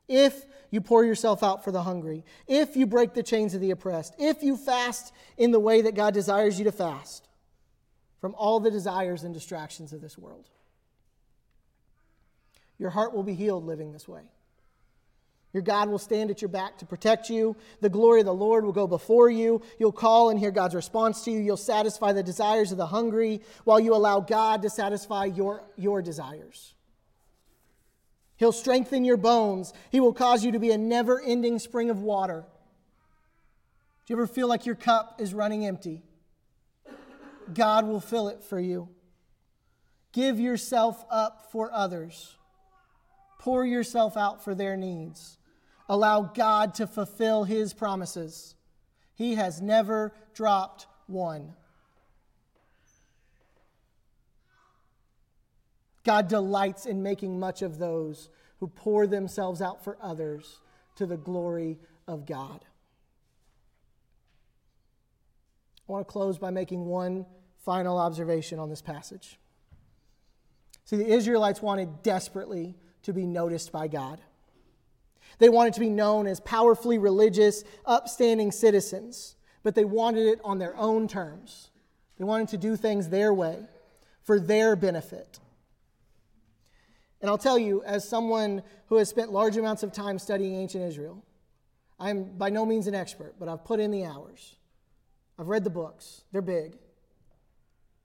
If 0.07 0.45
you 0.69 0.81
pour 0.81 1.05
yourself 1.05 1.43
out 1.43 1.63
for 1.63 1.71
the 1.71 1.83
hungry, 1.83 2.23
if 2.47 2.75
you 2.75 2.85
break 2.85 3.13
the 3.13 3.23
chains 3.23 3.53
of 3.53 3.61
the 3.61 3.71
oppressed, 3.71 4.15
if 4.19 4.43
you 4.43 4.57
fast 4.57 5.13
in 5.37 5.51
the 5.51 5.59
way 5.59 5.81
that 5.81 5.95
God 5.95 6.13
desires 6.13 6.57
you 6.59 6.65
to 6.65 6.71
fast, 6.71 7.27
from 8.23 8.35
all 8.35 8.61
the 8.61 8.71
desires 8.71 9.25
and 9.25 9.33
distractions 9.33 9.91
of 9.91 9.99
this 9.99 10.17
world. 10.17 10.47
Your 12.79 12.89
heart 12.89 13.13
will 13.13 13.23
be 13.23 13.33
healed 13.33 13.65
living 13.65 13.91
this 13.91 14.07
way. 14.07 14.21
Your 15.53 15.61
God 15.61 15.87
will 15.89 15.99
stand 15.99 16.31
at 16.31 16.41
your 16.41 16.49
back 16.49 16.79
to 16.79 16.85
protect 16.85 17.29
you. 17.29 17.55
The 17.79 17.89
glory 17.89 18.21
of 18.21 18.25
the 18.25 18.33
Lord 18.33 18.65
will 18.65 18.73
go 18.73 18.87
before 18.87 19.29
you. 19.29 19.61
You'll 19.79 19.91
call 19.91 20.31
and 20.31 20.39
hear 20.39 20.49
God's 20.49 20.73
response 20.73 21.23
to 21.25 21.31
you. 21.31 21.39
You'll 21.39 21.57
satisfy 21.57 22.11
the 22.11 22.23
desires 22.23 22.71
of 22.71 22.79
the 22.79 22.87
hungry 22.87 23.41
while 23.63 23.79
you 23.79 23.93
allow 23.93 24.19
God 24.19 24.63
to 24.63 24.69
satisfy 24.69 25.25
your, 25.25 25.63
your 25.77 26.01
desires. 26.01 26.73
He'll 28.37 28.51
strengthen 28.51 29.05
your 29.05 29.17
bones. 29.17 29.73
He 29.91 29.99
will 29.99 30.11
cause 30.11 30.43
you 30.43 30.51
to 30.53 30.59
be 30.59 30.71
a 30.71 30.77
never 30.77 31.21
ending 31.21 31.59
spring 31.59 31.91
of 31.91 32.01
water. 32.01 32.45
Do 34.05 34.13
you 34.13 34.17
ever 34.17 34.27
feel 34.27 34.47
like 34.47 34.65
your 34.65 34.75
cup 34.75 35.21
is 35.21 35.35
running 35.35 35.65
empty? 35.67 36.01
God 37.53 37.85
will 37.85 38.01
fill 38.01 38.27
it 38.29 38.43
for 38.43 38.59
you. 38.59 38.89
Give 40.13 40.39
yourself 40.39 41.05
up 41.11 41.51
for 41.51 41.71
others. 41.71 42.35
Pour 43.39 43.65
yourself 43.65 44.17
out 44.17 44.43
for 44.43 44.55
their 44.55 44.75
needs. 44.75 45.37
Allow 45.89 46.21
God 46.21 46.75
to 46.75 46.87
fulfill 46.87 47.43
his 47.43 47.73
promises. 47.73 48.55
He 49.15 49.35
has 49.35 49.61
never 49.61 50.13
dropped 50.33 50.87
one. 51.07 51.53
God 56.03 56.27
delights 56.27 56.85
in 56.85 57.03
making 57.03 57.39
much 57.39 57.61
of 57.61 57.77
those 57.77 58.29
who 58.59 58.67
pour 58.67 59.07
themselves 59.07 59.61
out 59.61 59.83
for 59.83 59.97
others 60.01 60.59
to 60.95 61.05
the 61.05 61.17
glory 61.17 61.79
of 62.07 62.25
God. 62.25 62.65
I 65.87 65.91
want 65.91 66.07
to 66.07 66.11
close 66.11 66.37
by 66.37 66.49
making 66.49 66.85
one 66.85 67.25
final 67.59 67.97
observation 67.97 68.59
on 68.59 68.69
this 68.69 68.81
passage. 68.81 69.37
See, 70.85 70.97
the 70.97 71.07
Israelites 71.07 71.61
wanted 71.61 72.03
desperately 72.03 72.75
to 73.03 73.13
be 73.13 73.25
noticed 73.25 73.71
by 73.71 73.87
God. 73.87 74.19
They 75.39 75.49
wanted 75.49 75.73
to 75.73 75.79
be 75.79 75.89
known 75.89 76.27
as 76.27 76.39
powerfully 76.39 76.97
religious, 76.97 77.63
upstanding 77.85 78.51
citizens, 78.51 79.35
but 79.63 79.75
they 79.75 79.85
wanted 79.85 80.27
it 80.27 80.39
on 80.43 80.59
their 80.59 80.75
own 80.77 81.07
terms. 81.07 81.69
They 82.17 82.25
wanted 82.25 82.49
to 82.49 82.57
do 82.57 82.75
things 82.75 83.09
their 83.09 83.33
way, 83.33 83.59
for 84.23 84.39
their 84.39 84.75
benefit. 84.75 85.39
And 87.21 87.29
I'll 87.29 87.37
tell 87.37 87.57
you, 87.57 87.83
as 87.83 88.07
someone 88.07 88.63
who 88.87 88.97
has 88.97 89.09
spent 89.09 89.31
large 89.31 89.57
amounts 89.57 89.83
of 89.83 89.91
time 89.91 90.19
studying 90.19 90.55
ancient 90.55 90.83
Israel, 90.83 91.23
I'm 91.99 92.25
by 92.37 92.49
no 92.49 92.65
means 92.65 92.87
an 92.87 92.95
expert, 92.95 93.35
but 93.39 93.47
I've 93.47 93.63
put 93.63 93.79
in 93.79 93.91
the 93.91 94.03
hours. 94.03 94.57
I've 95.39 95.47
read 95.47 95.63
the 95.63 95.69
books, 95.69 96.23
they're 96.31 96.41
big. 96.41 96.77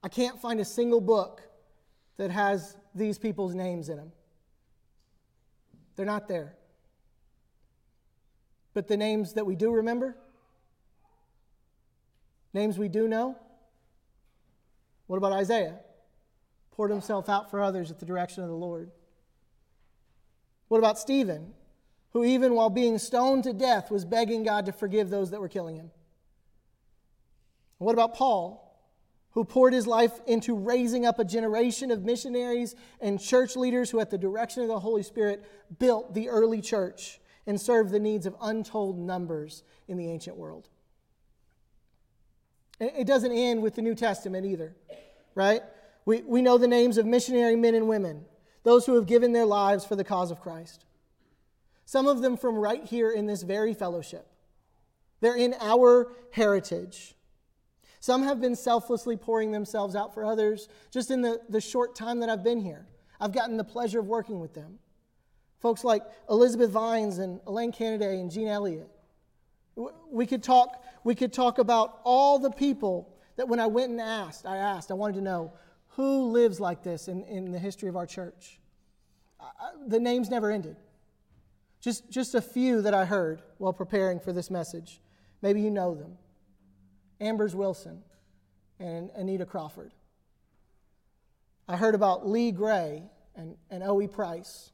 I 0.01 0.07
can't 0.07 0.39
find 0.39 0.59
a 0.59 0.65
single 0.65 1.01
book 1.01 1.41
that 2.17 2.31
has 2.31 2.77
these 2.95 3.17
people's 3.17 3.53
names 3.53 3.89
in 3.89 3.97
them. 3.97 4.11
They're 5.95 6.05
not 6.05 6.27
there. 6.27 6.55
But 8.79 8.87
the 8.87 8.95
names 8.95 9.33
that 9.33 9.45
we 9.45 9.57
do 9.57 9.73
remember, 9.73 10.15
names 12.53 12.77
we 12.77 12.87
do 12.87 13.09
know, 13.09 13.35
what 15.07 15.17
about 15.17 15.33
Isaiah? 15.33 15.79
Poured 16.71 16.89
himself 16.89 17.27
out 17.27 17.51
for 17.51 17.61
others 17.61 17.91
at 17.91 17.99
the 17.99 18.05
direction 18.05 18.41
of 18.41 18.47
the 18.47 18.55
Lord. 18.55 18.89
What 20.69 20.77
about 20.77 20.97
Stephen, 20.97 21.51
who, 22.13 22.23
even 22.23 22.53
while 22.53 22.69
being 22.69 22.97
stoned 22.99 23.43
to 23.43 23.51
death, 23.51 23.91
was 23.91 24.05
begging 24.05 24.43
God 24.43 24.65
to 24.67 24.71
forgive 24.71 25.09
those 25.09 25.31
that 25.31 25.41
were 25.41 25.49
killing 25.49 25.75
him? 25.75 25.91
What 27.79 27.95
about 27.95 28.15
Paul, 28.15 28.81
who 29.31 29.43
poured 29.43 29.73
his 29.73 29.87
life 29.87 30.21
into 30.25 30.55
raising 30.55 31.05
up 31.05 31.19
a 31.19 31.25
generation 31.25 31.91
of 31.91 32.05
missionaries 32.05 32.75
and 33.01 33.19
church 33.19 33.57
leaders 33.57 33.89
who, 33.89 33.99
at 33.99 34.09
the 34.09 34.17
direction 34.17 34.61
of 34.61 34.69
the 34.69 34.79
Holy 34.79 35.03
Spirit, 35.03 35.43
built 35.79 36.13
the 36.13 36.29
early 36.29 36.61
church 36.61 37.19
and 37.49 37.59
served 37.59 37.89
the 37.89 37.99
needs 37.99 38.27
of 38.27 38.35
untold 38.41 38.99
numbers 38.99 39.63
in 39.87 39.97
the 39.97 40.07
ancient 40.07 40.37
world? 40.37 40.69
It 42.79 43.07
doesn't 43.07 43.31
end 43.31 43.63
with 43.63 43.73
the 43.73 43.81
New 43.81 43.95
Testament 43.95 44.45
either, 44.45 44.75
right? 45.33 45.63
We, 46.05 46.21
we 46.21 46.43
know 46.43 46.59
the 46.59 46.67
names 46.67 46.99
of 46.99 47.07
missionary 47.07 47.55
men 47.55 47.73
and 47.73 47.89
women, 47.89 48.23
those 48.61 48.85
who 48.85 48.93
have 48.93 49.07
given 49.07 49.33
their 49.33 49.47
lives 49.47 49.83
for 49.83 49.95
the 49.95 50.03
cause 50.03 50.29
of 50.29 50.39
Christ. 50.39 50.85
Some 51.85 52.07
of 52.07 52.21
them 52.21 52.37
from 52.37 52.55
right 52.55 52.85
here 52.85 53.09
in 53.09 53.25
this 53.25 53.41
very 53.41 53.73
fellowship. 53.73 54.27
They're 55.19 55.35
in 55.35 55.55
our 55.59 56.13
heritage. 56.29 57.15
Some 57.99 58.23
have 58.25 58.39
been 58.39 58.55
selflessly 58.55 59.17
pouring 59.17 59.51
themselves 59.51 59.95
out 59.95 60.13
for 60.13 60.23
others 60.23 60.69
just 60.91 61.09
in 61.09 61.23
the, 61.23 61.41
the 61.49 61.59
short 61.59 61.95
time 61.95 62.19
that 62.19 62.29
I've 62.29 62.43
been 62.43 62.61
here. 62.61 62.85
I've 63.19 63.33
gotten 63.33 63.57
the 63.57 63.63
pleasure 63.63 63.99
of 63.99 64.05
working 64.05 64.39
with 64.39 64.53
them. 64.53 64.77
Folks 65.59 65.83
like 65.83 66.03
Elizabeth 66.29 66.69
Vines 66.69 67.19
and 67.19 67.39
Elaine 67.45 67.71
Canaday 67.71 68.19
and 68.19 68.31
Jean 68.31 68.47
Elliott. 68.47 68.89
We 70.11 70.25
could, 70.25 70.43
talk, 70.43 70.83
we 71.03 71.15
could 71.15 71.31
talk 71.31 71.57
about 71.57 71.99
all 72.03 72.39
the 72.39 72.51
people 72.51 73.15
that 73.37 73.47
when 73.47 73.59
I 73.59 73.67
went 73.67 73.91
and 73.91 74.01
asked, 74.01 74.45
I 74.45 74.57
asked, 74.57 74.91
I 74.91 74.93
wanted 74.95 75.15
to 75.15 75.21
know 75.21 75.53
who 75.89 76.31
lives 76.31 76.59
like 76.59 76.83
this 76.83 77.07
in, 77.07 77.23
in 77.23 77.51
the 77.51 77.59
history 77.59 77.89
of 77.89 77.95
our 77.95 78.05
church. 78.05 78.59
I, 79.39 79.45
the 79.87 79.99
names 79.99 80.29
never 80.29 80.51
ended. 80.51 80.75
Just, 81.79 82.09
just 82.09 82.35
a 82.35 82.41
few 82.41 82.81
that 82.81 82.93
I 82.93 83.05
heard 83.05 83.41
while 83.57 83.71
preparing 83.71 84.19
for 84.19 84.33
this 84.33 84.49
message. 84.49 84.99
Maybe 85.41 85.61
you 85.61 85.71
know 85.71 85.95
them. 85.95 86.17
Ambers 87.21 87.55
Wilson, 87.55 88.01
and 88.79 89.11
Anita 89.11 89.45
Crawford. 89.45 89.91
I 91.67 91.75
heard 91.75 91.95
about 91.95 92.27
Lee 92.27 92.51
Gray 92.51 93.03
and, 93.35 93.55
and 93.69 93.83
O.E. 93.83 94.07
Price. 94.07 94.71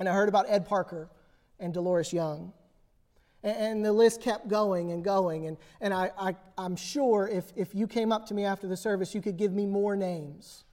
And 0.00 0.08
I 0.08 0.14
heard 0.14 0.30
about 0.30 0.46
Ed 0.48 0.66
Parker 0.66 1.10
and 1.60 1.72
Dolores 1.74 2.12
Young. 2.12 2.52
And, 3.44 3.56
and 3.56 3.84
the 3.84 3.92
list 3.92 4.22
kept 4.22 4.48
going 4.48 4.90
and 4.90 5.04
going. 5.04 5.46
And, 5.46 5.58
and 5.80 5.92
I, 5.92 6.10
I, 6.18 6.36
I'm 6.56 6.74
sure 6.74 7.28
if, 7.28 7.52
if 7.54 7.74
you 7.74 7.86
came 7.86 8.10
up 8.10 8.26
to 8.26 8.34
me 8.34 8.44
after 8.44 8.66
the 8.66 8.78
service, 8.78 9.14
you 9.14 9.20
could 9.20 9.36
give 9.36 9.52
me 9.52 9.66
more 9.66 9.94
names. 9.94 10.64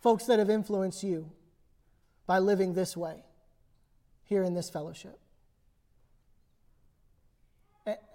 Folks 0.00 0.24
that 0.24 0.38
have 0.38 0.48
influenced 0.48 1.04
you 1.04 1.30
by 2.26 2.38
living 2.38 2.72
this 2.72 2.96
way 2.96 3.22
here 4.24 4.42
in 4.42 4.54
this 4.54 4.70
fellowship. 4.70 5.18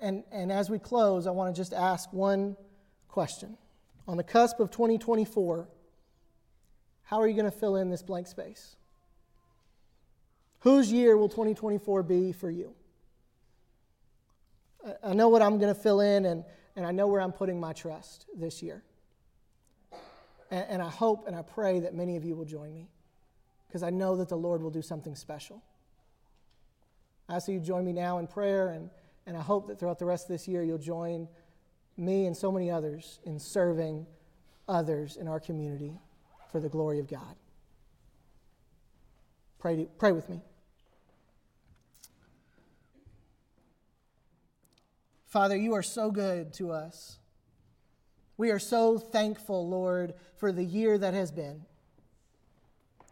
And, 0.01 0.23
and 0.31 0.51
as 0.51 0.69
we 0.69 0.79
close, 0.79 1.27
I 1.27 1.31
want 1.31 1.55
to 1.55 1.59
just 1.59 1.73
ask 1.73 2.11
one 2.11 2.57
question. 3.07 3.55
On 4.07 4.17
the 4.17 4.23
cusp 4.23 4.59
of 4.59 4.71
2024, 4.71 5.69
how 7.03 7.21
are 7.21 7.27
you 7.27 7.35
going 7.35 7.49
to 7.49 7.57
fill 7.57 7.75
in 7.75 7.89
this 7.89 8.01
blank 8.01 8.27
space? 8.27 8.75
Whose 10.61 10.91
year 10.91 11.17
will 11.17 11.29
2024 11.29 12.03
be 12.03 12.31
for 12.31 12.49
you? 12.49 12.73
I 15.03 15.13
know 15.13 15.29
what 15.29 15.41
I'm 15.41 15.59
going 15.59 15.73
to 15.73 15.79
fill 15.79 16.01
in, 16.01 16.25
and, 16.25 16.43
and 16.75 16.85
I 16.85 16.91
know 16.91 17.07
where 17.07 17.21
I'm 17.21 17.31
putting 17.31 17.59
my 17.59 17.73
trust 17.73 18.25
this 18.35 18.63
year. 18.63 18.83
And, 20.49 20.65
and 20.69 20.81
I 20.81 20.89
hope 20.89 21.27
and 21.27 21.35
I 21.35 21.43
pray 21.43 21.79
that 21.81 21.93
many 21.93 22.15
of 22.15 22.23
you 22.23 22.35
will 22.35 22.45
join 22.45 22.73
me 22.73 22.89
because 23.67 23.83
I 23.83 23.89
know 23.89 24.15
that 24.17 24.29
the 24.29 24.37
Lord 24.37 24.61
will 24.61 24.71
do 24.71 24.81
something 24.81 25.15
special. 25.15 25.61
I 27.29 27.35
ask 27.35 27.47
you 27.47 27.59
join 27.59 27.85
me 27.85 27.93
now 27.93 28.17
in 28.17 28.27
prayer 28.27 28.69
and 28.69 28.89
and 29.25 29.37
I 29.37 29.41
hope 29.41 29.67
that 29.67 29.79
throughout 29.79 29.99
the 29.99 30.05
rest 30.05 30.25
of 30.25 30.29
this 30.29 30.47
year, 30.47 30.63
you'll 30.63 30.77
join 30.77 31.27
me 31.97 32.25
and 32.25 32.35
so 32.35 32.51
many 32.51 32.71
others 32.71 33.19
in 33.23 33.39
serving 33.39 34.05
others 34.67 35.17
in 35.17 35.27
our 35.27 35.39
community 35.39 35.99
for 36.51 36.59
the 36.59 36.69
glory 36.69 36.99
of 36.99 37.07
God. 37.07 37.35
Pray, 39.59 39.87
pray 39.99 40.11
with 40.11 40.27
me. 40.27 40.41
Father, 45.31 45.55
you 45.55 45.73
are 45.75 45.81
so 45.81 46.11
good 46.11 46.51
to 46.55 46.73
us. 46.73 47.17
We 48.35 48.51
are 48.51 48.59
so 48.59 48.97
thankful, 48.97 49.65
Lord, 49.69 50.13
for 50.35 50.51
the 50.51 50.63
year 50.63 50.97
that 50.97 51.13
has 51.13 51.31
been, 51.31 51.61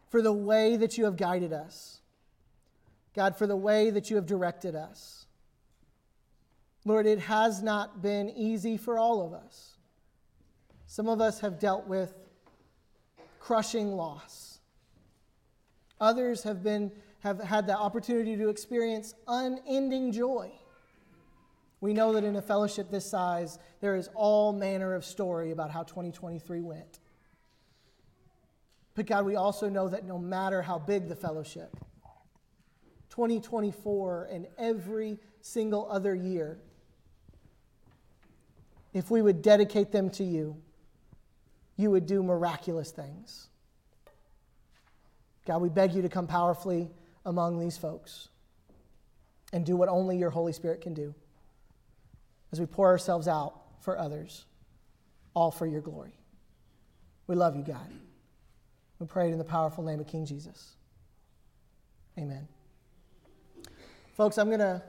for 0.10 0.21
the 0.21 0.34
way 0.34 0.75
that 0.75 0.97
you 0.97 1.05
have 1.05 1.15
guided 1.15 1.53
us, 1.53 2.01
God, 3.15 3.38
for 3.38 3.47
the 3.47 3.55
way 3.55 3.89
that 3.89 4.10
you 4.10 4.17
have 4.17 4.25
directed 4.25 4.75
us. 4.75 5.27
Lord, 6.84 7.05
it 7.05 7.19
has 7.19 7.63
not 7.63 8.01
been 8.01 8.29
easy 8.29 8.75
for 8.75 8.99
all 8.99 9.25
of 9.25 9.32
us. 9.32 9.77
Some 10.88 11.08
of 11.08 11.21
us 11.21 11.39
have 11.39 11.58
dealt 11.58 11.88
with 11.88 12.13
crushing 13.39 13.93
loss. 13.93 14.60
Others 16.01 16.43
have, 16.43 16.63
been, 16.63 16.91
have 17.19 17.39
had 17.39 17.65
the 17.65 17.77
opportunity 17.77 18.36
to 18.36 18.49
experience 18.49 19.13
unending 19.25 20.12
joy. 20.12 20.51
We 21.81 21.93
know 21.93 22.13
that 22.13 22.23
in 22.23 22.35
a 22.35 22.41
fellowship 22.41 22.89
this 22.89 23.05
size, 23.05 23.57
there 23.79 23.95
is 23.95 24.09
all 24.13 24.51
manner 24.51 24.93
of 24.93 25.05
story 25.05 25.51
about 25.51 25.71
how 25.71 25.83
2023 25.83 26.61
went. 26.61 26.99
But 28.95 29.05
God, 29.05 29.25
we 29.25 29.35
also 29.35 29.69
know 29.69 29.87
that 29.87 30.05
no 30.05 30.17
matter 30.17 30.61
how 30.61 30.77
big 30.77 31.07
the 31.07 31.15
fellowship, 31.15 31.77
2024 33.11 34.29
and 34.31 34.47
every 34.57 35.19
single 35.41 35.89
other 35.89 36.13
year 36.13 36.59
if 38.93 39.11
we 39.11 39.21
would 39.21 39.41
dedicate 39.41 39.91
them 39.91 40.09
to 40.11 40.23
you, 40.23 40.57
you 41.77 41.91
would 41.91 42.05
do 42.05 42.23
miraculous 42.23 42.91
things. 42.91 43.47
God, 45.45 45.61
we 45.61 45.69
beg 45.69 45.93
you 45.93 46.01
to 46.01 46.09
come 46.09 46.27
powerfully 46.27 46.89
among 47.25 47.59
these 47.59 47.77
folks 47.77 48.29
and 49.53 49.65
do 49.65 49.75
what 49.75 49.89
only 49.89 50.17
your 50.17 50.29
Holy 50.29 50.53
Spirit 50.53 50.81
can 50.81 50.93
do 50.93 51.13
as 52.51 52.59
we 52.59 52.65
pour 52.65 52.88
ourselves 52.88 53.27
out 53.27 53.53
for 53.81 53.97
others, 53.97 54.45
all 55.33 55.51
for 55.51 55.65
your 55.65 55.81
glory. 55.81 56.13
We 57.27 57.35
love 57.35 57.55
you, 57.55 57.63
God. 57.63 57.91
We 58.99 59.07
pray 59.07 59.29
it 59.29 59.31
in 59.31 59.38
the 59.38 59.43
powerful 59.43 59.83
name 59.83 59.99
of 59.99 60.07
King 60.07 60.25
Jesus. 60.25 60.75
Amen. 62.17 62.47
Folks, 64.17 64.38
I'm 64.38 64.47
going 64.47 64.59
to 64.59 64.81